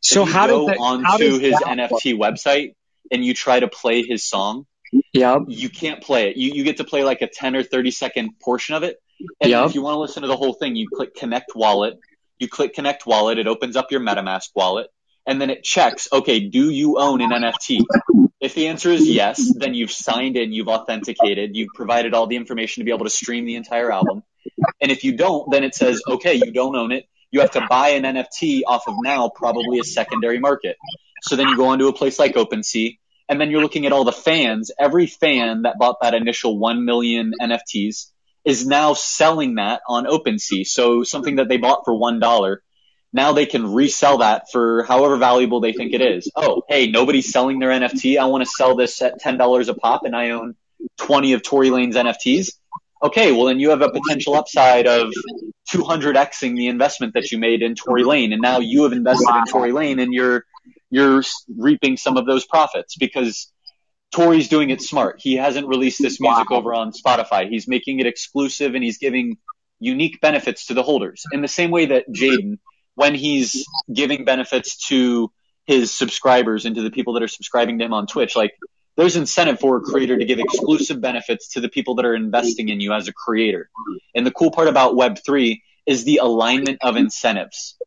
[0.00, 2.74] So how go does that, onto his that NFT website
[3.10, 4.66] and you try to play his song,
[5.12, 5.42] Yep.
[5.48, 6.36] you can't play it.
[6.36, 8.98] You you get to play like a 10 or 30 second portion of it.
[9.40, 9.66] And Yep.
[9.66, 11.98] if you want to listen to the whole thing, you click connect wallet.
[12.38, 14.88] You click connect wallet, it opens up your MetaMask wallet,
[15.26, 17.80] and then it checks, okay, do you own an NFT?
[18.40, 22.36] If the answer is yes, then you've signed in, you've authenticated, you've provided all the
[22.36, 24.22] information to be able to stream the entire album.
[24.80, 27.06] And if you don't, then it says, okay, you don't own it.
[27.30, 30.76] You have to buy an NFT off of now probably a secondary market.
[31.22, 34.04] So then you go onto a place like OpenSea, and then you're looking at all
[34.04, 34.70] the fans.
[34.78, 38.10] Every fan that bought that initial 1 million NFTs
[38.44, 40.66] is now selling that on OpenSea.
[40.66, 42.56] So something that they bought for $1,
[43.12, 46.30] now they can resell that for however valuable they think it is.
[46.34, 48.18] Oh, hey, nobody's selling their NFT.
[48.18, 50.56] I want to sell this at $10 a pop and I own
[50.98, 52.52] 20 of Tory Lanez NFTs.
[53.02, 55.12] Okay, well then you have a potential upside of
[55.70, 59.44] 200xing the investment that you made in Tory Lane and now you have invested in
[59.44, 60.44] Tory Lane and you're
[60.90, 61.22] you're
[61.56, 63.52] reaping some of those profits because
[64.10, 65.20] Tory's doing it smart.
[65.20, 67.48] He hasn't released this music over on Spotify.
[67.48, 69.36] He's making it exclusive and he's giving
[69.80, 71.24] unique benefits to the holders.
[71.32, 72.58] In the same way that Jaden,
[72.94, 75.30] when he's giving benefits to
[75.66, 78.52] his subscribers and to the people that are subscribing to him on Twitch, like
[78.98, 82.68] there's incentive for a creator to give exclusive benefits to the people that are investing
[82.68, 83.70] in you as a creator.
[84.12, 87.78] And the cool part about Web3 is the alignment of incentives.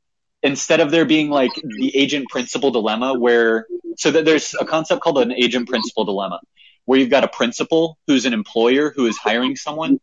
[0.42, 5.02] Instead of there being like the agent principal dilemma where, so that there's a concept
[5.02, 6.40] called an agent principal dilemma
[6.86, 10.00] where you've got a principal who's an employer who is hiring someone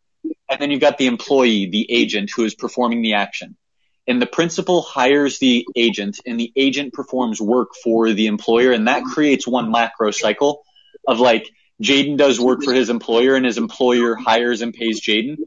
[0.47, 3.57] and then you've got the employee, the agent who is performing the action.
[4.05, 8.87] And the principal hires the agent and the agent performs work for the employer and
[8.87, 10.63] that creates one macro cycle
[11.07, 11.49] of like
[11.81, 15.37] Jaden does work for his employer and his employer hires and pays Jaden.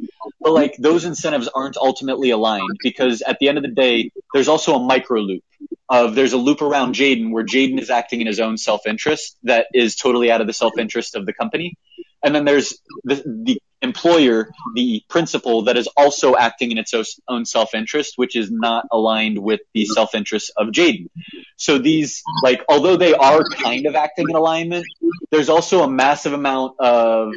[0.41, 4.49] But like those incentives aren't ultimately aligned because at the end of the day, there's
[4.49, 5.45] also a micro loop
[5.89, 9.67] of there's a loop around Jaden where Jaden is acting in his own self-interest that
[9.75, 11.77] is totally out of the self-interest of the company.
[12.23, 16.95] And then there's the, the employer, the principal that is also acting in its
[17.29, 21.09] own self-interest, which is not aligned with the self-interest of Jaden.
[21.57, 24.87] So these, like, although they are kind of acting in alignment,
[25.31, 27.33] there's also a massive amount of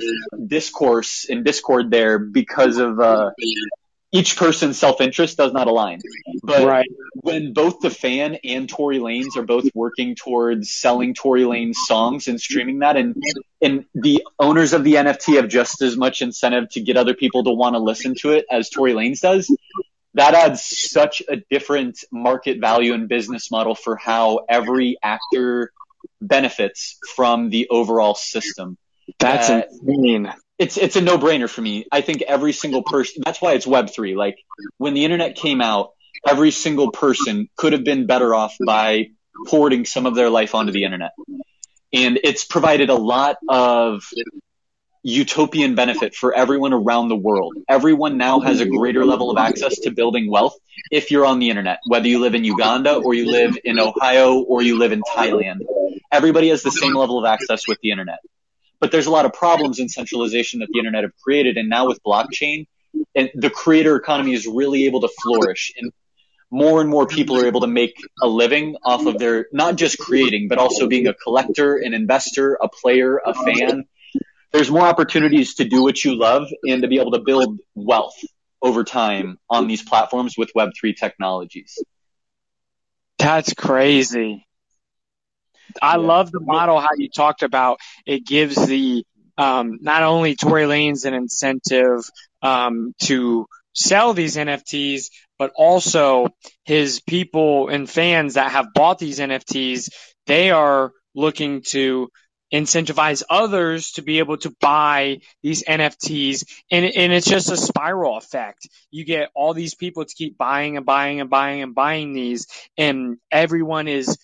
[0.45, 3.32] discourse and discord there because of, uh,
[4.15, 5.99] each person's self-interest does not align.
[6.43, 6.88] But Right.
[7.15, 12.28] when both the fan and Tory Lanez are both working towards selling Tory Lanez songs
[12.28, 13.15] and streaming that and
[13.62, 17.43] and the owners of the NFT have just as much incentive to get other people
[17.43, 19.54] to want to listen to it as Tory Lanez does,
[20.13, 25.71] that adds such a different market value and business model for how every actor
[26.21, 28.78] benefits from the overall system
[29.19, 30.34] That's Uh, insane.
[30.58, 31.86] It's it's a no brainer for me.
[31.91, 33.24] I think every single person.
[33.26, 34.15] That's why it's Web three.
[34.15, 34.38] Like
[34.78, 35.91] when the internet came out,
[36.26, 39.10] every single person could have been better off by
[39.48, 41.12] porting some of their life onto the internet,
[41.91, 44.04] and it's provided a lot of
[45.04, 47.56] utopian benefit for everyone around the world.
[47.70, 50.56] Everyone now has a greater level of access to building wealth
[50.89, 54.39] if you're on the internet, whether you live in Uganda or you live in Ohio
[54.39, 55.60] or you live in Thailand.
[56.12, 58.20] Everybody has the same level of access with the internet
[58.86, 61.58] but there's a lot of problems in centralization that the internet have created.
[61.58, 62.67] And now with blockchain,
[63.15, 65.91] and the creator economy is really able to flourish, and
[66.52, 69.98] more and more people are able to make a living off of their not just
[69.98, 73.86] creating, but also being a collector, an investor, a player, a fan.
[74.52, 78.19] There's more opportunities to do what you love and to be able to build wealth
[78.62, 81.76] over time on these platforms with Web3 technologies.
[83.17, 84.44] That's crazy.
[85.82, 85.97] I Yeah.
[85.97, 89.06] love the model how you talked about it gives the
[89.38, 92.04] um, not only Tory Lanez an incentive
[92.41, 96.28] um, to sell these NFTs, but also
[96.63, 99.89] his people and fans that have bought these NFTs,
[100.28, 102.10] they are looking to
[102.54, 106.45] incentivize others to be able to buy these NFTs.
[106.71, 108.67] And, and it's just a spiral effect.
[108.91, 112.47] You get all these people to keep buying and buying and buying and buying these,
[112.78, 114.18] and everyone is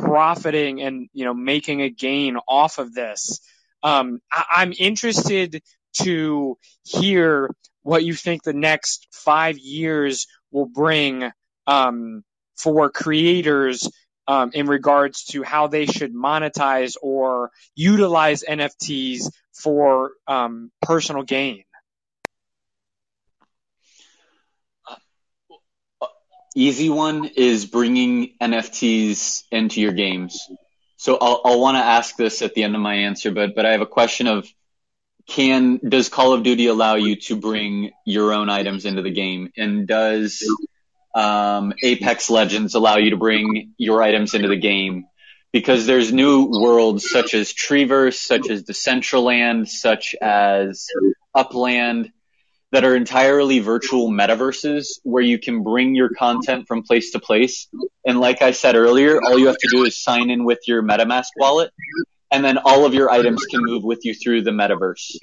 [0.00, 3.40] profiting and you know making a gain off of this.
[3.82, 5.62] Um, I, I'm interested
[6.02, 7.50] to hear
[7.82, 11.30] what you think the next five years will bring
[11.66, 12.22] um,
[12.56, 13.90] for creators
[14.28, 21.64] um, in regards to how they should monetize or utilize NFTs for um, personal gain.
[26.54, 30.48] Easy one is bringing NFTs into your games.
[30.96, 33.66] So I'll, I'll want to ask this at the end of my answer, but but
[33.66, 34.46] I have a question of
[35.26, 39.50] can does Call of Duty allow you to bring your own items into the game,
[39.56, 40.44] and does
[41.14, 45.06] um, Apex Legends allow you to bring your items into the game?
[45.52, 50.86] Because there's new worlds such as Treeverse, such as Decentraland, such as
[51.34, 52.12] Upland,
[52.72, 57.68] that are entirely virtual metaverses where you can bring your content from place to place.
[58.04, 60.82] And like I said earlier, all you have to do is sign in with your
[60.82, 61.70] MetaMask wallet
[62.30, 65.16] and then all of your items can move with you through the metaverse.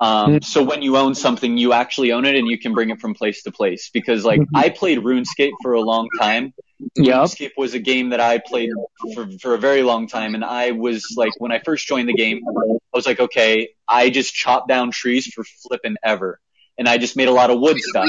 [0.00, 0.38] Um, hmm.
[0.40, 3.12] so when you own something, you actually own it and you can bring it from
[3.12, 3.90] place to place.
[3.92, 4.56] Because like mm-hmm.
[4.56, 6.54] I played RuneScape for a long time.
[6.96, 7.14] Yep.
[7.14, 8.70] RuneScape was a game that I played
[9.14, 10.34] for, for a very long time.
[10.34, 14.08] And I was like, when I first joined the game, I was like, okay, I
[14.08, 16.40] just chop down trees for flipping ever
[16.78, 18.08] and I just made a lot of wood stuff.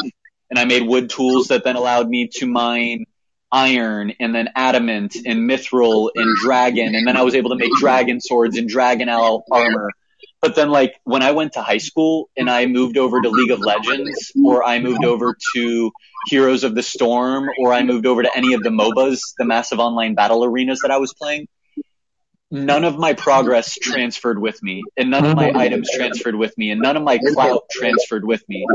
[0.49, 3.05] And I made wood tools that then allowed me to mine
[3.51, 6.95] iron and then adamant and mithril and dragon.
[6.95, 9.91] And then I was able to make dragon swords and dragon armor.
[10.41, 13.51] But then like when I went to high school and I moved over to League
[13.51, 15.91] of Legends or I moved over to
[16.28, 19.80] Heroes of the Storm or I moved over to any of the MOBAs, the massive
[19.80, 21.47] online battle arenas that I was playing,
[22.52, 26.70] none of my progress transferred with me and none of my items transferred with me
[26.70, 28.68] and none of my clout transferred with me.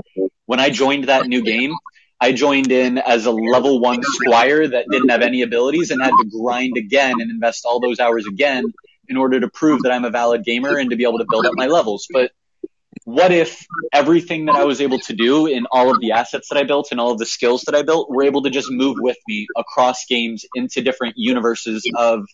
[0.46, 1.74] When I joined that new game,
[2.18, 6.10] I joined in as a level one squire that didn't have any abilities and had
[6.10, 8.64] to grind again and invest all those hours again
[9.08, 11.44] in order to prove that I'm a valid gamer and to be able to build
[11.44, 12.08] up my levels.
[12.10, 12.32] But
[13.04, 16.58] what if everything that I was able to do in all of the assets that
[16.58, 18.96] I built and all of the skills that I built were able to just move
[18.98, 22.24] with me across games into different universes of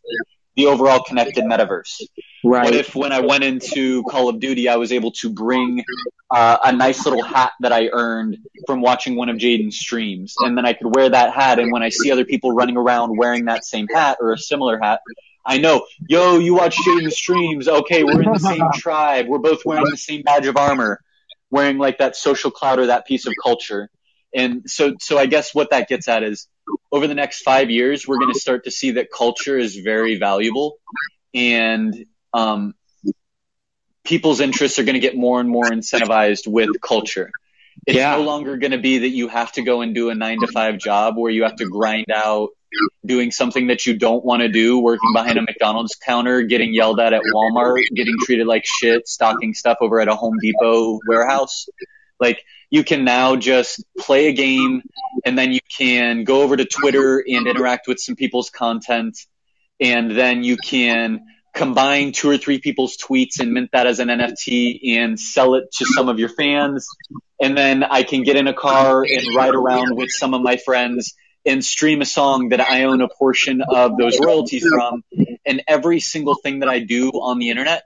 [0.56, 2.02] the overall connected metaverse.
[2.44, 2.64] Right.
[2.64, 5.84] What if when I went into Call of Duty, I was able to bring
[6.30, 10.56] uh, a nice little hat that I earned from watching one of Jaden's streams, and
[10.56, 13.46] then I could wear that hat, and when I see other people running around wearing
[13.46, 15.00] that same hat or a similar hat,
[15.44, 17.66] I know, yo, you watch Jaden's streams.
[17.66, 19.26] Okay, we're in the same tribe.
[19.26, 21.00] We're both wearing the same badge of armor,
[21.50, 23.90] wearing like that social cloud or that piece of culture.
[24.34, 26.48] And so, so I guess what that gets at is
[26.92, 30.18] over the next five years, we're going to start to see that culture is very
[30.18, 30.76] valuable
[31.34, 32.74] and, um,
[34.04, 37.30] people's interests are going to get more and more incentivized with culture.
[37.86, 38.16] It's yeah.
[38.16, 40.46] no longer going to be that you have to go and do a nine to
[40.48, 42.50] five job where you have to grind out
[43.04, 47.00] doing something that you don't want to do, working behind a McDonald's counter, getting yelled
[47.00, 51.66] at at Walmart, getting treated like shit, stocking stuff over at a Home Depot warehouse.
[52.22, 54.82] Like you can now just play a game
[55.26, 59.18] and then you can go over to Twitter and interact with some people's content.
[59.80, 64.08] And then you can combine two or three people's tweets and mint that as an
[64.08, 66.86] NFT and sell it to some of your fans.
[67.42, 70.56] And then I can get in a car and ride around with some of my
[70.56, 71.14] friends
[71.44, 75.02] and stream a song that I own a portion of those royalties from.
[75.44, 77.82] And every single thing that I do on the internet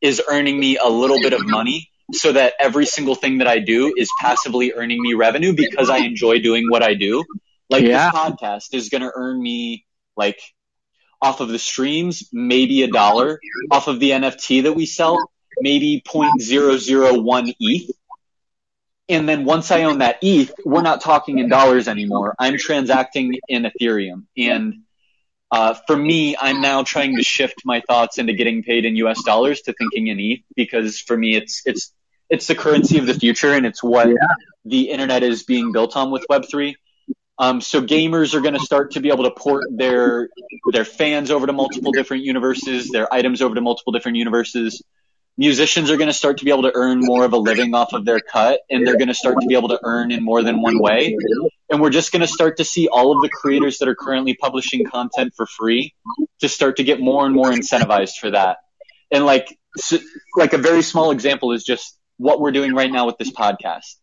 [0.00, 3.58] is earning me a little bit of money so that every single thing that I
[3.58, 7.24] do is passively earning me revenue because I enjoy doing what I do.
[7.68, 8.10] Like yeah.
[8.10, 9.84] this podcast is going to earn me
[10.16, 10.40] like
[11.20, 13.40] off of the streams, maybe a dollar
[13.70, 15.18] off of the NFT that we sell,
[15.60, 17.90] maybe 0.001 ETH.
[19.10, 22.34] And then once I own that ETH, we're not talking in dollars anymore.
[22.38, 24.24] I'm transacting in Ethereum.
[24.36, 24.82] And
[25.50, 29.22] uh, for me, I'm now trying to shift my thoughts into getting paid in US
[29.24, 31.92] dollars to thinking in ETH because for me, it's, it's
[32.30, 34.14] it's the currency of the future and it's what yeah.
[34.64, 36.74] the internet is being built on with Web3.
[37.38, 40.28] Um, so gamers are going to start to be able to port their
[40.72, 44.82] their fans over to multiple different universes, their items over to multiple different universes.
[45.36, 47.92] Musicians are going to start to be able to earn more of a living off
[47.92, 50.42] of their cut, and they're going to start to be able to earn in more
[50.42, 51.16] than one way.
[51.70, 54.34] And we're just going to start to see all of the creators that are currently
[54.34, 55.94] publishing content for free
[56.40, 58.58] to start to get more and more incentivized for that.
[59.12, 59.98] And like, so,
[60.36, 63.96] like a very small example is just what we're doing right now with this podcast.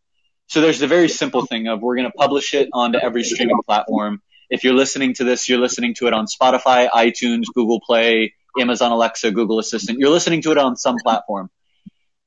[0.47, 3.59] So there's the very simple thing of we're going to publish it onto every streaming
[3.66, 4.22] platform.
[4.49, 8.91] If you're listening to this, you're listening to it on Spotify, iTunes, Google Play, Amazon
[8.91, 9.99] Alexa, Google Assistant.
[9.99, 11.49] You're listening to it on some platform.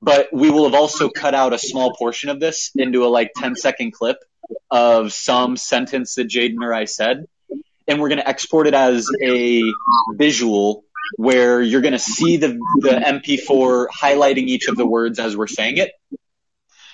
[0.00, 3.32] But we will have also cut out a small portion of this into a like
[3.36, 4.18] 10 second clip
[4.70, 7.26] of some sentence that Jaden or I said.
[7.86, 9.62] And we're going to export it as a
[10.12, 10.84] visual
[11.16, 15.46] where you're going to see the, the MP4 highlighting each of the words as we're
[15.46, 15.92] saying it.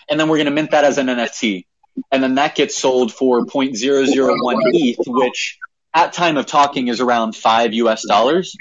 [0.09, 1.67] And then we're going to mint that as an NFT.
[2.11, 5.59] And then that gets sold for 0.001 ETH, which
[5.95, 8.57] at time of talking is around five US dollars.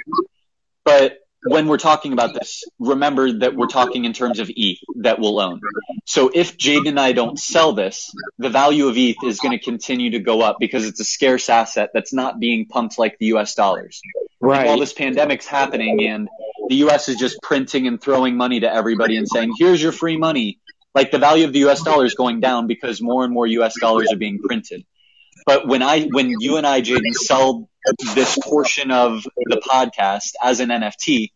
[0.85, 5.19] But when we're talking about this, remember that we're talking in terms of ETH that
[5.19, 5.61] we'll own.
[6.05, 9.63] So if Jade and I don't sell this, the value of ETH is going to
[9.63, 13.27] continue to go up because it's a scarce asset that's not being pumped like the
[13.27, 14.01] US dollars.
[14.39, 14.65] Right.
[14.65, 16.29] While this pandemic's happening and
[16.69, 20.17] the US is just printing and throwing money to everybody and saying, here's your free
[20.17, 20.59] money.
[20.95, 23.73] Like the value of the US dollar is going down because more and more US
[23.79, 24.85] dollars are being printed.
[25.45, 27.69] But when I, when you and I, Jaden, sell
[28.15, 31.31] this portion of the podcast as an NFT,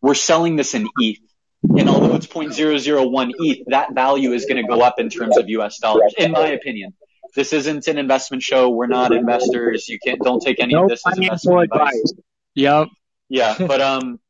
[0.00, 1.18] we're selling this in ETH.
[1.62, 5.48] And although it's 0.001 ETH, that value is going to go up in terms of
[5.48, 6.94] US dollars, in my opinion.
[7.34, 8.68] This isn't an investment show.
[8.68, 9.88] We're not investors.
[9.88, 11.94] You can't, don't take any No of this as investment advice.
[11.94, 12.12] advice.
[12.54, 12.88] Yep.
[13.28, 14.20] Yeah, but um,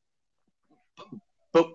[1.53, 1.71] but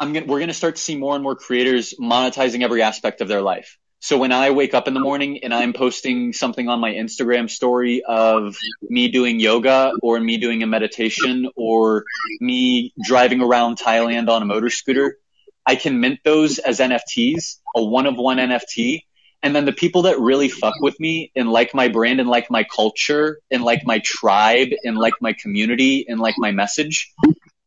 [0.00, 3.28] I'm gonna we're gonna start to see more and more creators monetizing every aspect of
[3.28, 3.78] their life.
[4.02, 7.48] So when I wake up in the morning and I'm posting something on my Instagram
[7.48, 12.02] story of me doing yoga or me doing a meditation or
[12.40, 15.18] me driving around Thailand on a motor scooter,
[15.64, 19.04] I can mint those as NFTs, a one of one NFT.
[19.40, 22.50] And then the people that really fuck with me and like my brand and like
[22.50, 27.12] my culture and like my tribe and like my community and like my message,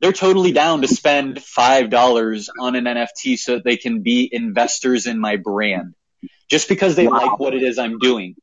[0.01, 5.07] they're totally down to spend $5 on an NFT so that they can be investors
[5.07, 5.95] in my brand
[6.49, 7.17] just because they Wow.
[7.19, 8.35] like what it is I'm doing.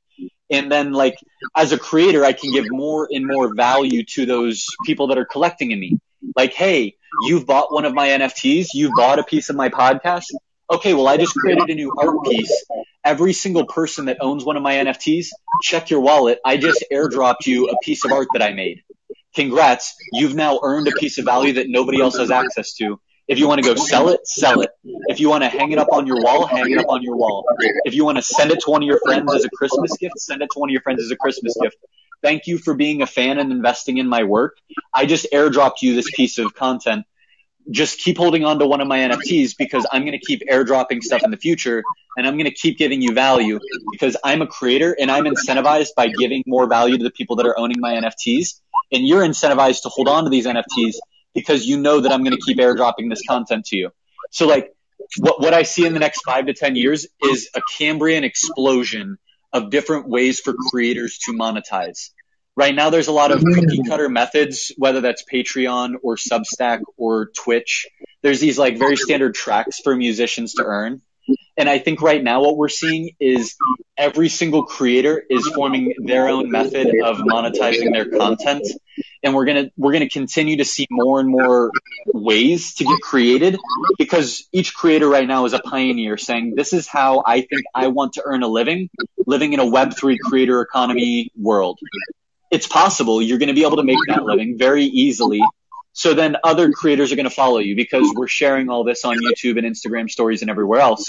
[0.50, 1.16] And then like
[1.56, 5.24] as a creator, I can give more and more value to those people that are
[5.24, 5.98] collecting in me.
[6.36, 8.68] Like, hey, you've bought one of my NFTs.
[8.74, 10.26] You've bought a piece of my podcast.
[10.70, 10.94] Okay.
[10.94, 12.66] Well, I just created a new art piece.
[13.04, 15.28] Every single person that owns one of my NFTs,
[15.62, 16.38] check your wallet.
[16.44, 18.82] I just airdropped you a piece of art that I made.
[19.34, 19.94] Congrats.
[20.12, 23.00] You've now earned a piece of value that nobody else has access to.
[23.32, 24.68] If you want to go sell it, sell it.
[24.84, 27.16] If you want to hang it up on your wall, hang it up on your
[27.16, 27.46] wall.
[27.86, 30.18] If you want to send it to one of your friends as a Christmas gift,
[30.18, 31.78] send it to one of your friends as a Christmas gift.
[32.22, 34.58] Thank you for being a fan and investing in my work.
[34.92, 37.06] I just airdropped you this piece of content.
[37.70, 41.02] Just keep holding on to one of my NFTs because I'm going to keep airdropping
[41.02, 41.82] stuff in the future
[42.18, 43.60] and I'm going to keep giving you value
[43.92, 47.46] because I'm a creator and I'm incentivized by giving more value to the people that
[47.46, 48.60] are owning my NFTs.
[48.92, 50.96] And you're incentivized to hold on to these NFTs
[51.34, 53.90] because you know that I'm going to keep airdropping this content to you.
[54.30, 54.72] So like
[55.18, 59.18] what, what I see in the next five to 10 years is a Cambrian explosion
[59.52, 62.10] of different ways for creators to monetize.
[62.54, 63.60] Right now, there's a lot of mm-hmm.
[63.60, 67.86] cookie cutter methods, whether that's Patreon or Substack or Twitch.
[68.22, 71.02] There's these like very standard tracks for musicians to earn.
[71.56, 73.56] And I think right now what we're seeing is
[73.96, 78.66] every single creator is forming their own method of monetizing their content.
[79.22, 81.70] And we're going to, we're going to continue to see more and more
[82.06, 83.58] ways to get created
[83.98, 87.88] because each creator right now is a pioneer saying, this is how I think I
[87.88, 88.88] want to earn a living,
[89.26, 91.78] living in a web3 creator economy world.
[92.50, 95.42] It's possible you're going to be able to make that living very easily.
[95.92, 99.16] So then other creators are going to follow you because we're sharing all this on
[99.16, 101.04] YouTube and Instagram stories and everywhere else.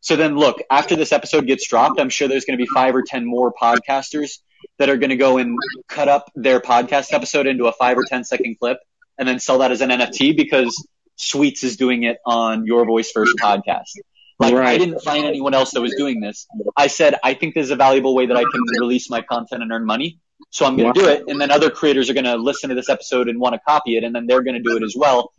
[0.00, 2.94] So then look, after this episode gets dropped, I'm sure there's going to be five
[2.94, 4.38] or 10 more podcasters
[4.78, 5.56] that are going to go and
[5.88, 8.78] cut up their podcast episode into a five or 10 second clip
[9.18, 13.10] and then sell that as an NFT because Sweets is doing it on Your Voice
[13.10, 13.96] First podcast.
[14.38, 16.46] Like I didn't find anyone else that was doing this.
[16.76, 19.62] I said, I think this is a valuable way that I can release my content
[19.62, 20.20] and earn money.
[20.50, 21.24] So I'm going to do it.
[21.28, 23.96] And then other creators are going to listen to this episode and want to copy
[23.96, 24.04] it.
[24.04, 25.32] And then they're going to do it as well.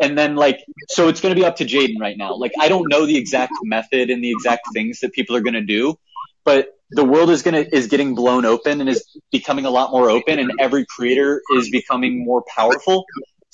[0.00, 2.34] And then like, so it's going to be up to Jaden right now.
[2.36, 5.54] Like I don't know the exact method and the exact things that people are going
[5.54, 5.96] to do,
[6.44, 9.90] but the world is going to, is getting blown open and is becoming a lot
[9.90, 13.04] more open and every creator is becoming more powerful.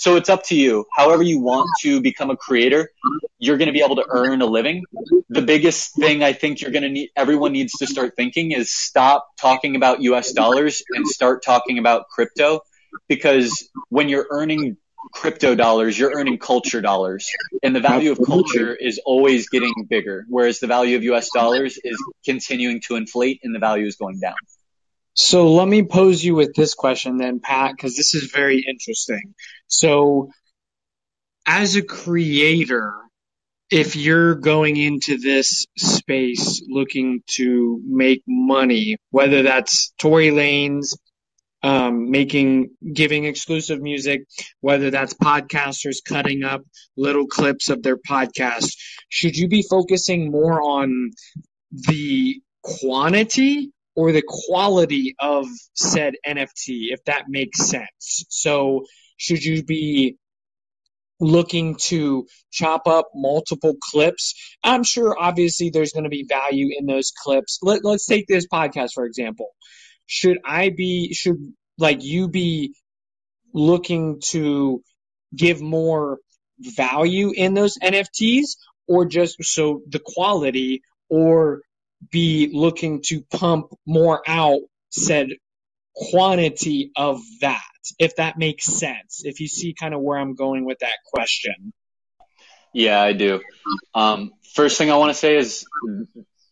[0.00, 0.86] So it's up to you.
[0.96, 2.90] However you want to become a creator,
[3.38, 4.82] you're going to be able to earn a living.
[5.28, 8.72] The biggest thing I think you're going to need, everyone needs to start thinking is
[8.72, 12.60] stop talking about US dollars and start talking about crypto
[13.08, 14.78] because when you're earning
[15.12, 17.30] crypto dollars, you're earning culture dollars
[17.62, 20.24] and the value of culture is always getting bigger.
[20.30, 24.18] Whereas the value of US dollars is continuing to inflate and the value is going
[24.18, 24.36] down.
[25.14, 29.34] So let me pose you with this question then, Pat, because this is very interesting.
[29.66, 30.30] So
[31.46, 32.94] as a creator,
[33.70, 40.96] if you're going into this space looking to make money, whether that's Tory Lanez,
[41.62, 44.22] um, making, giving exclusive music,
[44.60, 46.62] whether that's podcasters cutting up
[46.96, 48.70] little clips of their podcast,
[49.08, 51.10] should you be focusing more on
[51.70, 58.24] the quantity or the quality of said NFT, if that makes sense?
[58.28, 58.84] So
[59.16, 60.16] should you be
[61.20, 64.34] looking to chop up multiple clips.
[64.64, 67.58] I'm sure obviously there's going to be value in those clips.
[67.62, 69.48] Let, let's take this podcast, for example.
[70.06, 72.74] Should I be, should like you be
[73.52, 74.82] looking to
[75.34, 76.18] give more
[76.58, 78.56] value in those NFTs
[78.88, 81.60] or just so the quality or
[82.10, 85.28] be looking to pump more out said
[85.94, 87.60] quantity of that?
[87.98, 89.22] if that makes sense.
[89.24, 91.72] If you see kind of where I'm going with that question.
[92.72, 93.40] Yeah, I do.
[93.94, 95.66] Um, first thing I want to say is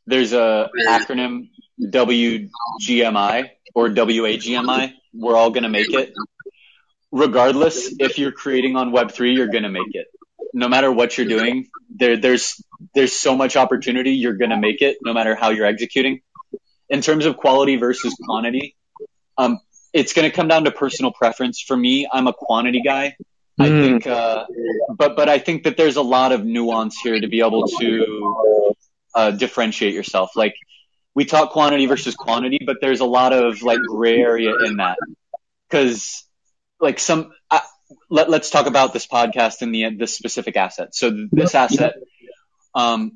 [0.06, 4.92] there's a acronym WGMI or WAGMI.
[5.14, 6.12] We're all going to make it.
[7.10, 10.06] Regardless, if you're creating on Web3, you're going to make it.
[10.52, 12.62] No matter what you're doing, there, there's,
[12.94, 14.12] there's so much opportunity.
[14.12, 16.20] You're going to make it no matter how you're executing.
[16.88, 18.74] In terms of quality versus quantity,
[19.36, 19.60] um,
[19.92, 21.60] it's going to come down to personal preference.
[21.60, 23.16] For me, I'm a quantity guy.
[23.58, 23.82] I mm.
[23.82, 24.44] think, uh,
[24.96, 28.74] but but I think that there's a lot of nuance here to be able to
[29.14, 30.36] uh, differentiate yourself.
[30.36, 30.54] Like
[31.14, 34.96] we talk quantity versus quantity, but there's a lot of like gray area in that
[35.68, 36.24] because
[36.80, 37.32] like some.
[37.50, 37.60] Uh,
[38.10, 40.94] let, let's talk about this podcast and the this specific asset.
[40.94, 41.94] So this asset,
[42.74, 43.12] um,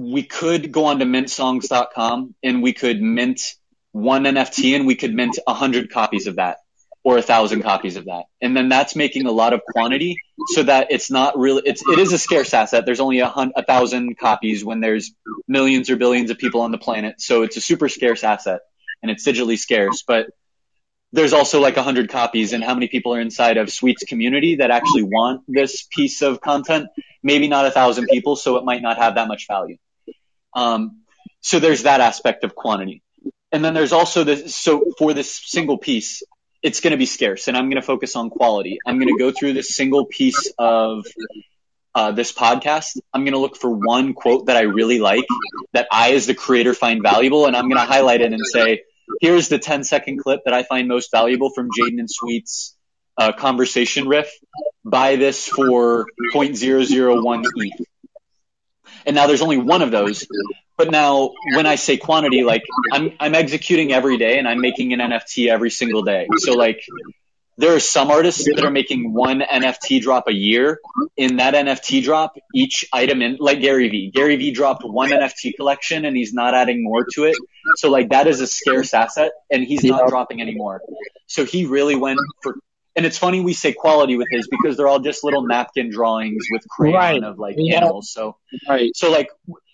[0.00, 3.54] we could go on to mintsongs.com and we could mint
[3.92, 6.58] one NFT and we could mint a hundred copies of that
[7.02, 8.24] or a thousand copies of that.
[8.42, 10.16] And then that's making a lot of quantity
[10.48, 12.84] so that it's not really, it's, it is a scarce asset.
[12.84, 15.12] There's only a, hun- a thousand copies when there's
[15.46, 17.20] millions or billions of people on the planet.
[17.20, 18.60] So it's a super scarce asset
[19.02, 20.26] and it's digitally scarce, but
[21.16, 24.56] there's also like a hundred copies and how many people are inside of Sweets community
[24.56, 26.88] that actually want this piece of content?
[27.22, 28.36] Maybe not a thousand people.
[28.36, 29.78] So it might not have that much value.
[30.54, 31.02] Um,
[31.40, 33.02] so there's that aspect of quantity.
[33.50, 36.22] And then there's also this, so for this single piece,
[36.62, 38.78] it's going to be scarce and I'm going to focus on quality.
[38.84, 41.06] I'm going to go through this single piece of
[41.94, 42.98] uh, this podcast.
[43.14, 45.24] I'm going to look for one quote that I really like
[45.72, 48.82] that I, as the creator, find valuable, and I'm going to highlight it and say,
[49.20, 52.76] here's the 10 second clip that I find most valuable from Jaden and Sweet's
[53.18, 54.30] uh, conversation riff.
[54.84, 57.86] Buy this for 0.001 ETH.
[59.04, 60.26] And now there's only one of those,
[60.76, 64.92] but now when I say quantity, like I'm, I'm executing every day and I'm making
[64.92, 66.28] an NFT every single day.
[66.38, 66.82] So like
[67.58, 70.80] there are some artists that are making one NFT drop a year.
[71.16, 74.10] In that NFT drop, each item in, like Gary Vee.
[74.14, 77.34] Gary Vee dropped one NFT collection and he's not adding more to it.
[77.76, 80.82] So like that is a scarce asset and he's not dropping anymore.
[81.26, 82.58] So he really went for,
[82.94, 86.44] and it's funny we say quality with his because they're all just little napkin drawings
[86.50, 87.24] with crayon right.
[87.24, 87.78] of like yeah.
[87.78, 88.10] animals.
[88.10, 88.36] So,
[88.68, 88.90] right.
[88.94, 89.30] so like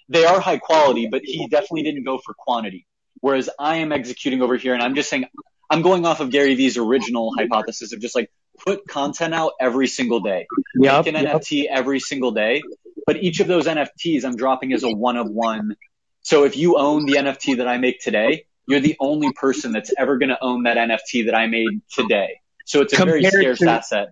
[0.08, 2.86] they are high quality, but he definitely didn't go for quantity.
[3.20, 5.26] Whereas I am executing over here and I'm just saying,
[5.72, 8.30] I'm going off of Gary Vee's original hypothesis of just like
[8.62, 10.46] put content out every single day.
[10.74, 11.36] Yep, Make an yep.
[11.36, 12.62] NFT every single day.
[13.06, 15.76] But each of those NFTs I'm dropping is a one of one.
[16.20, 19.90] So if you own the NFT that I make today, you're the only person that's
[19.96, 22.40] ever going to own that NFT that I made today.
[22.66, 24.08] So it's a compared very scarce to, asset.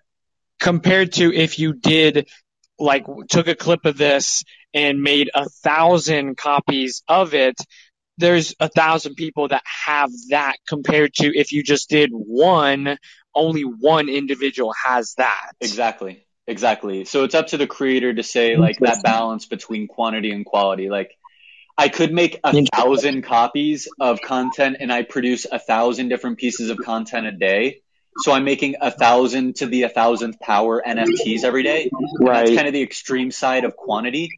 [0.59, 2.27] Compared to if you did
[2.79, 7.61] like took a clip of this and made a thousand copies of it,
[8.21, 12.99] there's a thousand people that have that compared to if you just did one,
[13.35, 15.53] only one individual has that.
[15.61, 16.25] Exactly.
[16.47, 17.05] Exactly.
[17.05, 20.91] So it's up to the creator to say like that balance between quantity and quality.
[20.91, 21.17] Like
[21.79, 26.71] I could make a thousand copies of content and I produce a thousand different pieces
[26.71, 27.83] of content a day.
[28.23, 31.91] So I'm making a thousand to the a thousandth power NFTs every day.
[32.21, 32.47] Right.
[32.47, 34.31] That's kind of the extreme side of quantity.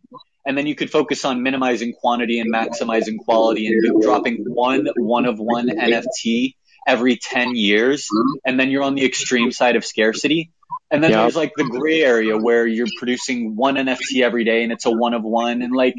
[0.45, 5.27] And then you could focus on minimizing quantity and maximizing quality and dropping one one
[5.27, 6.55] of one NFT
[6.87, 8.09] every 10 years.
[8.45, 10.51] And then you're on the extreme side of scarcity.
[10.91, 11.21] And then yep.
[11.21, 14.91] there's like the gray area where you're producing one NFT every day and it's a
[14.91, 15.63] one of one.
[15.63, 15.95] And like,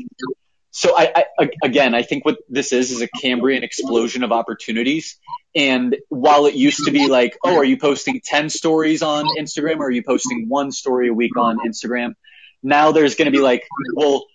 [0.75, 5.19] so I, I, again, I think what this is is a Cambrian explosion of opportunities.
[5.55, 9.77] And while it used to be like, oh, are you posting 10 stories on Instagram
[9.77, 12.15] or are you posting one story a week on Instagram?
[12.63, 14.25] Now there's going to be like, well,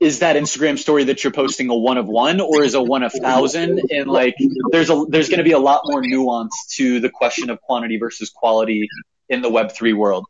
[0.00, 3.04] is that Instagram story that you're posting a one of one or is a one
[3.04, 3.80] of thousand?
[3.92, 4.34] And like,
[4.72, 7.96] there's a, there's going to be a lot more nuance to the question of quantity
[7.96, 8.88] versus quality
[9.28, 10.26] in the web three world.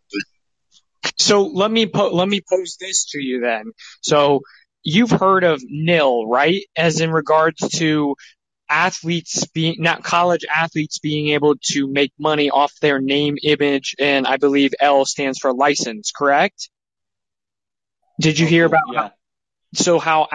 [1.17, 3.73] So let me po- let me pose this to you then.
[4.03, 4.43] So
[4.83, 6.63] you've heard of nil, right?
[6.77, 8.17] As in regards to
[8.69, 14.27] athletes being, not college athletes being able to make money off their name, image, and
[14.27, 16.71] I believe L stands for license, correct?
[18.21, 19.09] Did you hear oh, about yeah.
[19.75, 20.29] so how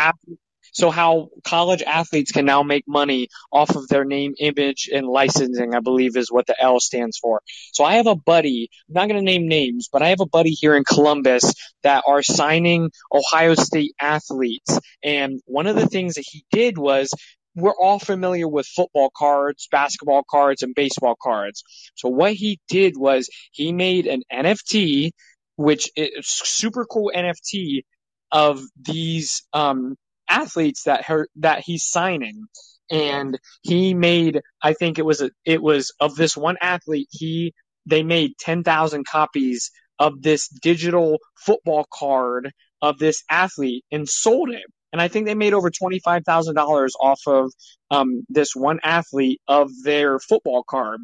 [0.75, 5.73] so how college athletes can now make money off of their name, image, and licensing,
[5.73, 7.41] I believe is what the L stands for.
[7.71, 10.25] So I have a buddy, I'm not going to name names, but I have a
[10.25, 11.53] buddy here in Columbus
[11.83, 14.77] that are signing Ohio State athletes.
[15.01, 17.13] And one of the things that he did was
[17.55, 21.63] we're all familiar with football cards, basketball cards, and baseball cards.
[21.95, 25.11] So what he did was he made an NFT,
[25.55, 27.83] which is super cool NFT
[28.29, 29.95] of these um,
[30.29, 32.45] athletes that her, that he's signing.
[32.91, 37.53] and he made I think it was a, it was of this one athlete he
[37.85, 42.51] they made 10,000 copies of this digital football card
[42.81, 44.63] of this athlete and sold it.
[44.93, 47.51] And I think they made over $25,000 off of
[47.91, 51.01] um, this one athlete of their football card.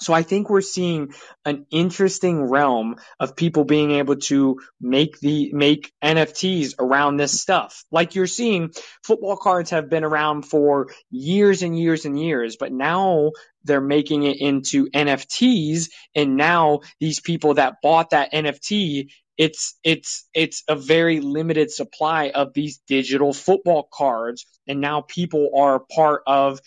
[0.00, 1.12] So I think we're seeing
[1.44, 7.84] an interesting realm of people being able to make the make NFTs around this stuff.
[7.90, 8.72] Like you're seeing
[9.04, 13.32] football cards have been around for years and years and years, but now
[13.64, 20.28] they're making it into NFTs and now these people that bought that NFT it's it's
[20.34, 26.22] it's a very limited supply of these digital football cards and now people are part
[26.26, 26.60] of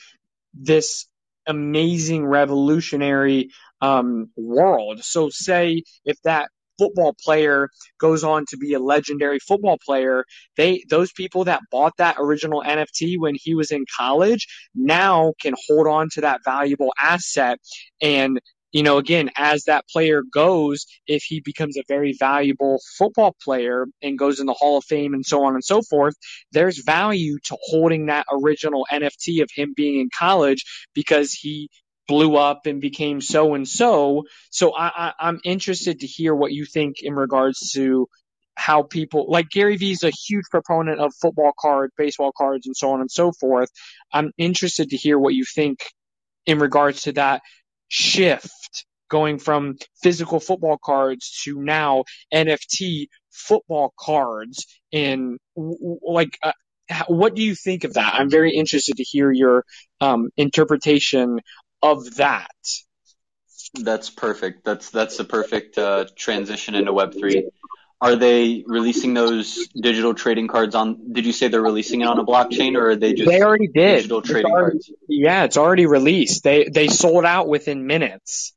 [0.53, 1.05] this
[1.47, 3.49] amazing revolutionary
[3.81, 5.03] um, world.
[5.03, 7.69] So say if that football player
[7.99, 10.25] goes on to be a legendary football player,
[10.57, 15.53] they those people that bought that original NFT when he was in college now can
[15.67, 17.59] hold on to that valuable asset
[18.01, 18.39] and
[18.73, 23.85] you know, again, as that player goes, if he becomes a very valuable football player
[24.01, 26.15] and goes in the Hall of Fame and so on and so forth,
[26.51, 31.69] there's value to holding that original NFT of him being in college because he
[32.07, 34.23] blew up and became so and so.
[34.49, 38.07] So I, am interested to hear what you think in regards to
[38.55, 42.75] how people like Gary Vee is a huge proponent of football cards, baseball cards, and
[42.75, 43.69] so on and so forth.
[44.11, 45.79] I'm interested to hear what you think
[46.45, 47.41] in regards to that
[47.93, 56.53] shift going from physical football cards to now NFT football cards and like uh,
[57.07, 58.15] what do you think of that?
[58.15, 59.63] I'm very interested to hear your
[60.01, 61.39] um, interpretation
[61.83, 62.49] of that.
[63.79, 64.65] That's perfect.
[64.65, 67.47] That's that's a perfect uh, transition into Web three.
[68.03, 71.13] Are they releasing those digital trading cards on?
[71.13, 73.67] Did you say they're releasing it on a blockchain, or are they just they already
[73.67, 74.91] did digital trading already, cards?
[75.07, 76.43] Yeah, it's already released.
[76.43, 78.51] They they sold out within minutes.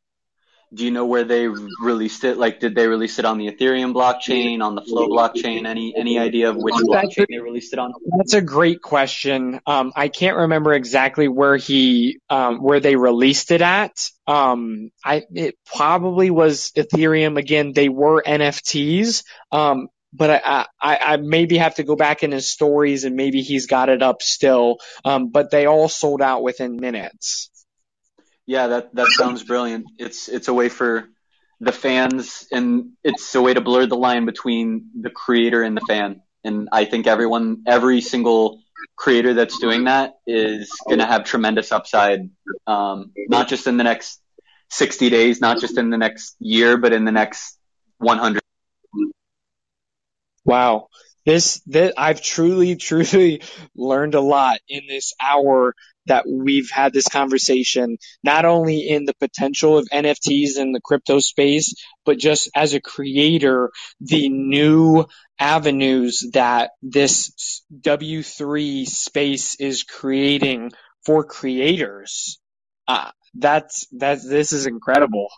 [0.77, 2.37] Do you know where they released it?
[2.37, 5.67] Like, did they release it on the Ethereum blockchain, on the Flow blockchain?
[5.67, 7.93] Any any idea of which blockchain they released it on?
[8.19, 9.61] That's a great question.
[9.67, 14.11] Um, I can't remember exactly where he um, where they released it at.
[14.27, 17.39] Um, I it probably was Ethereum.
[17.39, 19.25] Again, they were NFTs.
[19.51, 23.43] Um, but I, I, I, maybe have to go back in his stories and maybe
[23.43, 24.79] he's got it up still.
[25.05, 27.51] Um, but they all sold out within minutes.
[28.47, 29.87] Yeah, that that sounds brilliant.
[29.99, 31.09] It's it's a way for
[31.61, 35.81] the fans and it's a way to blur the line between the creator and the
[35.89, 36.21] fan.
[36.45, 38.61] And I think everyone, every single
[38.95, 42.31] creator that's doing that is going to have tremendous upside,
[42.67, 44.21] um, not just in the next
[44.71, 47.59] 60 days, not just in the next year, but in the next
[47.99, 48.43] 100.
[50.45, 50.89] Wow.
[51.25, 53.43] This, this, I've truly, truly
[53.75, 55.75] learned a lot in this hour
[56.07, 61.19] that we've had this conversation, not only in the potential of NFTs in the crypto
[61.19, 65.07] space, but just as a creator, the new
[65.39, 70.73] avenues that this W3 space is creating
[71.05, 72.39] for creators.
[72.89, 75.29] Uh, that's, that's, this is incredible.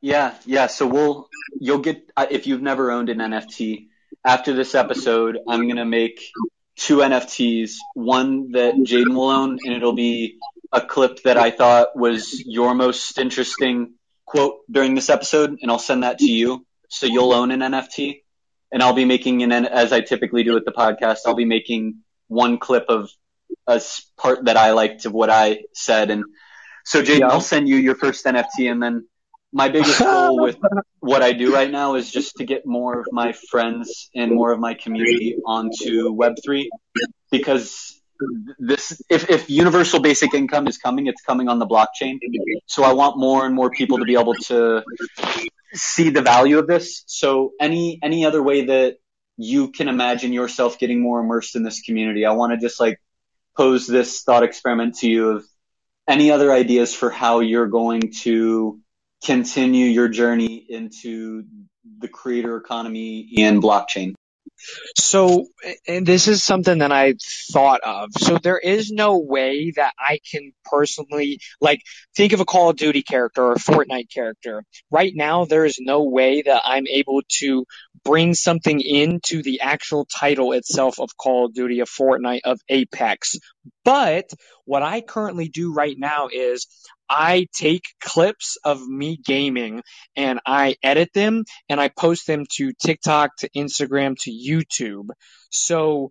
[0.00, 0.66] Yeah, yeah.
[0.66, 1.28] So we'll,
[1.60, 3.88] you'll get, uh, if you've never owned an NFT,
[4.24, 6.30] after this episode, I'm going to make
[6.76, 10.38] two NFTs, one that Jaden will own, and it'll be
[10.72, 13.94] a clip that I thought was your most interesting
[14.24, 16.66] quote during this episode, and I'll send that to you.
[16.88, 18.22] So you'll own an NFT,
[18.70, 21.98] and I'll be making an, as I typically do with the podcast, I'll be making
[22.28, 23.10] one clip of
[23.66, 23.80] a
[24.16, 26.10] part that I liked of what I said.
[26.10, 26.24] And
[26.84, 27.28] so Jaden, yeah.
[27.28, 29.06] I'll send you your first NFT, and then
[29.52, 30.56] my biggest goal with
[31.00, 34.52] what I do right now is just to get more of my friends and more
[34.52, 36.66] of my community onto Web3
[37.30, 38.00] because
[38.58, 42.18] this, if, if universal basic income is coming, it's coming on the blockchain.
[42.66, 44.82] So I want more and more people to be able to
[45.74, 47.02] see the value of this.
[47.06, 48.98] So any, any other way that
[49.36, 53.00] you can imagine yourself getting more immersed in this community, I want to just like
[53.56, 55.44] pose this thought experiment to you of
[56.08, 58.80] any other ideas for how you're going to
[59.24, 61.44] continue your journey into
[61.98, 64.14] the creator economy and blockchain?
[64.96, 65.46] So,
[65.88, 67.14] and this is something that I
[67.52, 68.10] thought of.
[68.16, 71.80] So there is no way that I can personally, like,
[72.16, 74.62] think of a Call of Duty character or a Fortnite character.
[74.90, 77.64] Right now, there is no way that I'm able to
[78.04, 83.36] bring something into the actual title itself of Call of Duty, of Fortnite, of Apex.
[83.84, 84.30] But
[84.64, 86.68] what I currently do right now is
[87.14, 89.82] I take clips of me gaming
[90.16, 95.08] and I edit them and I post them to TikTok, to Instagram, to YouTube.
[95.50, 96.10] So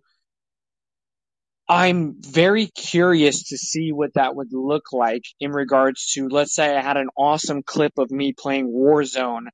[1.74, 6.76] I'm very curious to see what that would look like in regards to, let's say
[6.76, 9.46] I had an awesome clip of me playing Warzone.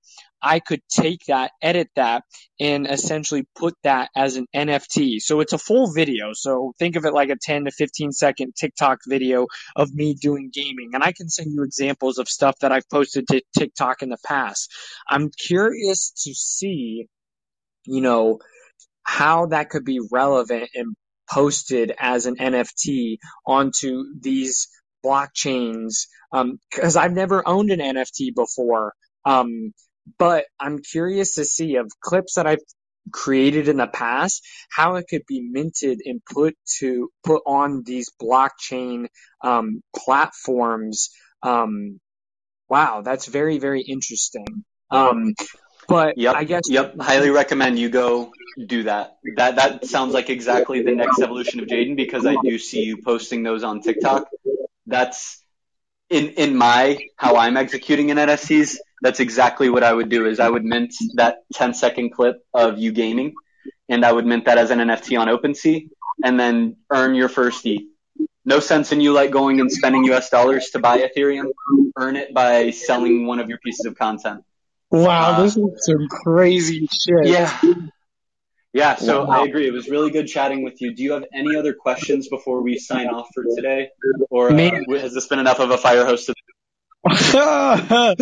[0.42, 2.24] I could take that, edit that,
[2.58, 5.20] and essentially put that as an NFT.
[5.20, 6.32] So it's a full video.
[6.32, 9.46] So think of it like a 10 to 15 second TikTok video
[9.76, 10.90] of me doing gaming.
[10.94, 14.18] And I can send you examples of stuff that I've posted to TikTok in the
[14.26, 14.72] past.
[15.08, 17.06] I'm curious to see,
[17.86, 18.40] you know,
[19.04, 20.96] how that could be relevant and
[21.30, 24.68] posted as an NFT onto these
[25.04, 28.92] blockchains because um, I've never owned an NFT before.
[29.24, 29.72] Um,
[30.18, 32.62] but I'm curious to see of clips that I've
[33.12, 38.10] created in the past how it could be minted and put to put on these
[38.20, 39.06] blockchain
[39.42, 41.10] um, platforms.
[41.42, 42.00] Um,
[42.68, 44.64] wow, that's very very interesting.
[45.88, 48.30] But yep, I guess yep, highly recommend you go
[48.66, 49.16] do that.
[49.36, 53.02] That that sounds like exactly the next evolution of Jaden because I do see you
[53.02, 54.28] posting those on TikTok.
[54.86, 55.42] That's
[56.10, 58.76] in in my how I'm executing in NFTs.
[59.00, 60.26] That's exactly what I would do.
[60.26, 63.32] Is I would mint that 10 second clip of you gaming,
[63.88, 65.88] and I would mint that as an NFT on OpenSea,
[66.22, 67.86] and then earn your first ETH.
[68.44, 71.50] No sense in you like going and spending US dollars to buy Ethereum.
[71.96, 74.44] Earn it by selling one of your pieces of content.
[74.90, 77.26] Wow, uh, this is some crazy shit.
[77.26, 77.60] Yeah.
[78.72, 79.42] Yeah, so wow.
[79.42, 79.66] I agree.
[79.66, 80.94] It was really good chatting with you.
[80.94, 83.88] Do you have any other questions before we sign off for today?
[84.30, 86.28] Or uh, has this been enough of a fire hose?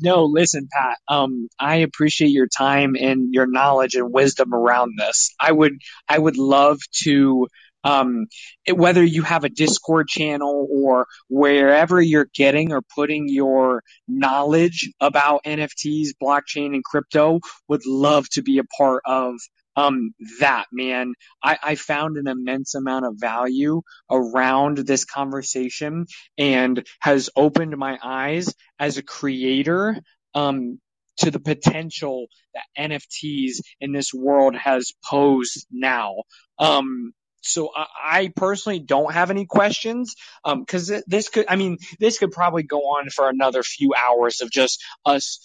[0.00, 0.98] no, listen, Pat.
[1.08, 5.34] Um, I appreciate your time and your knowledge and wisdom around this.
[5.40, 7.48] I would, I would love to
[7.84, 8.26] um,
[8.72, 15.44] whether you have a Discord channel or wherever you're getting or putting your knowledge about
[15.44, 19.34] NFTs, blockchain, and crypto, would love to be a part of
[19.76, 21.14] um, that man.
[21.42, 26.06] I, I found an immense amount of value around this conversation
[26.38, 29.98] and has opened my eyes as a creator
[30.34, 30.78] um,
[31.18, 36.14] to the potential that NFTs in this world has posed now.
[36.58, 37.12] Um,
[37.44, 40.14] so I, I personally don't have any questions
[40.44, 44.40] because um, this could, I mean, this could probably go on for another few hours
[44.40, 45.40] of just us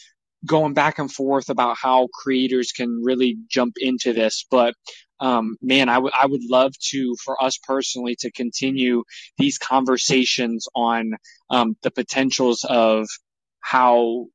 [0.45, 4.45] going back and forth about how creators can really jump into this.
[4.49, 4.73] But
[5.19, 9.03] um, man, I would I would love to for us personally to continue
[9.37, 11.11] these conversations on
[11.49, 13.07] um, the potentials of
[13.59, 14.27] how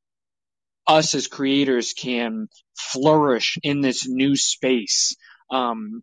[0.86, 5.16] us as creators can flourish in this new space.
[5.50, 6.02] Um,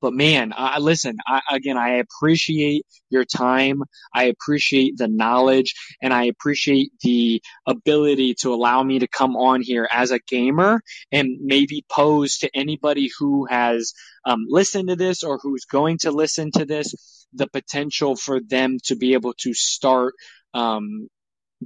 [0.00, 3.82] but man, I listen, I, again, I appreciate your time.
[4.14, 9.62] I appreciate the knowledge and I appreciate the ability to allow me to come on
[9.62, 10.80] here as a gamer
[11.12, 13.92] and maybe pose to anybody who has
[14.24, 16.94] um, listened to this or who's going to listen to this
[17.34, 20.14] the potential for them to be able to start
[20.54, 21.08] um,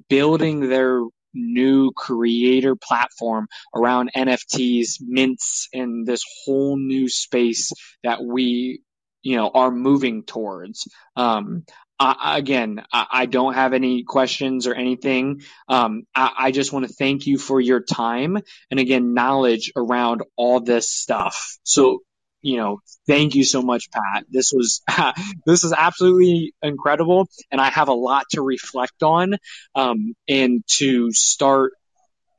[0.09, 1.03] building their
[1.35, 7.72] new creator platform around NFTs, mints, and this whole new space
[8.03, 8.83] that we,
[9.22, 10.89] you know, are moving towards.
[11.16, 11.64] Um,
[11.99, 15.43] I, again, I, I, don't have any questions or anything.
[15.68, 18.39] Um, I, I just want to thank you for your time
[18.70, 21.59] and again, knowledge around all this stuff.
[21.62, 22.01] So
[22.43, 24.24] you know, thank you so much, Pat.
[24.28, 24.82] This was
[25.47, 29.36] this is absolutely incredible, and I have a lot to reflect on
[29.74, 31.72] um, and to start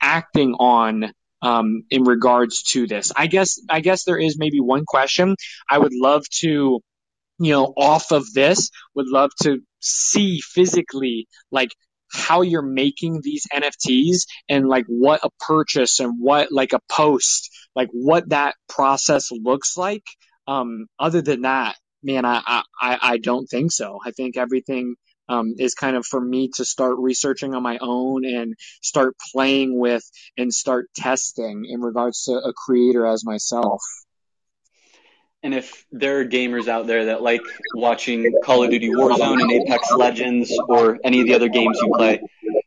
[0.02, 3.12] acting on um, in regards to this.
[3.16, 5.36] I guess I guess there is maybe one question
[5.70, 6.82] I would love to,
[7.40, 11.70] you know, off of this, would love to see physically like
[12.14, 17.50] how you're making these NFTs and like what a purchase and what like a post,
[17.76, 20.04] like what that process looks like.
[20.48, 24.00] Um, other than that, man, I, I, I don't think so.
[24.06, 24.96] I think everything,
[25.30, 29.80] um, is kind of for me to start researching on my own and start playing
[29.80, 30.04] with
[30.38, 33.82] and start testing in regards to a creator as myself.
[35.44, 37.42] And if there are gamers out there that like
[37.76, 41.92] watching Call of Duty Warzone and Apex Legends or any of the other games you
[41.94, 42.22] play,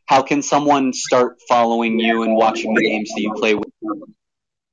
[0.05, 3.67] how can someone start following you and watching the games that you play with?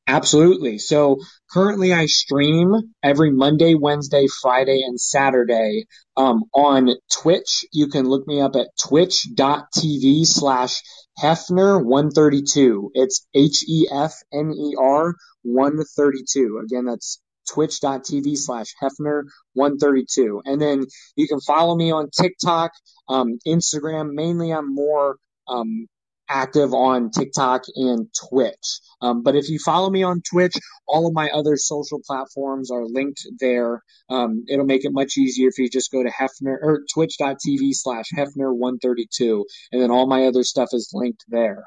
[0.07, 0.76] Absolutely.
[0.76, 1.16] So
[1.50, 7.64] currently I stream every Monday, Wednesday, Friday, and Saturday um, on Twitch.
[7.72, 10.82] You can look me up at twitch.tv slash
[11.22, 12.90] Hefner132.
[12.92, 16.61] It's H-E-F-N-E-R 132.
[16.66, 17.20] Again, that's
[17.53, 20.42] twitch.tv slash Hefner132.
[20.45, 20.84] And then
[21.16, 22.72] you can follow me on TikTok,
[23.09, 24.12] um, Instagram.
[24.14, 25.16] Mainly I'm more,
[25.49, 25.86] um,
[26.28, 28.80] active on TikTok and Twitch.
[29.01, 30.55] Um, but if you follow me on Twitch,
[30.86, 33.82] all of my other social platforms are linked there.
[34.09, 38.07] Um, it'll make it much easier if you just go to Hefner or twitch.tv slash
[38.16, 41.64] Hefner132, and then all my other stuff is linked there.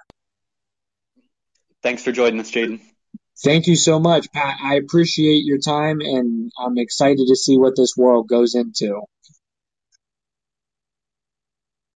[1.83, 2.81] Thanks for joining us, Jaden.
[3.43, 4.57] Thank you so much, Pat.
[4.63, 9.01] I appreciate your time and I'm excited to see what this world goes into.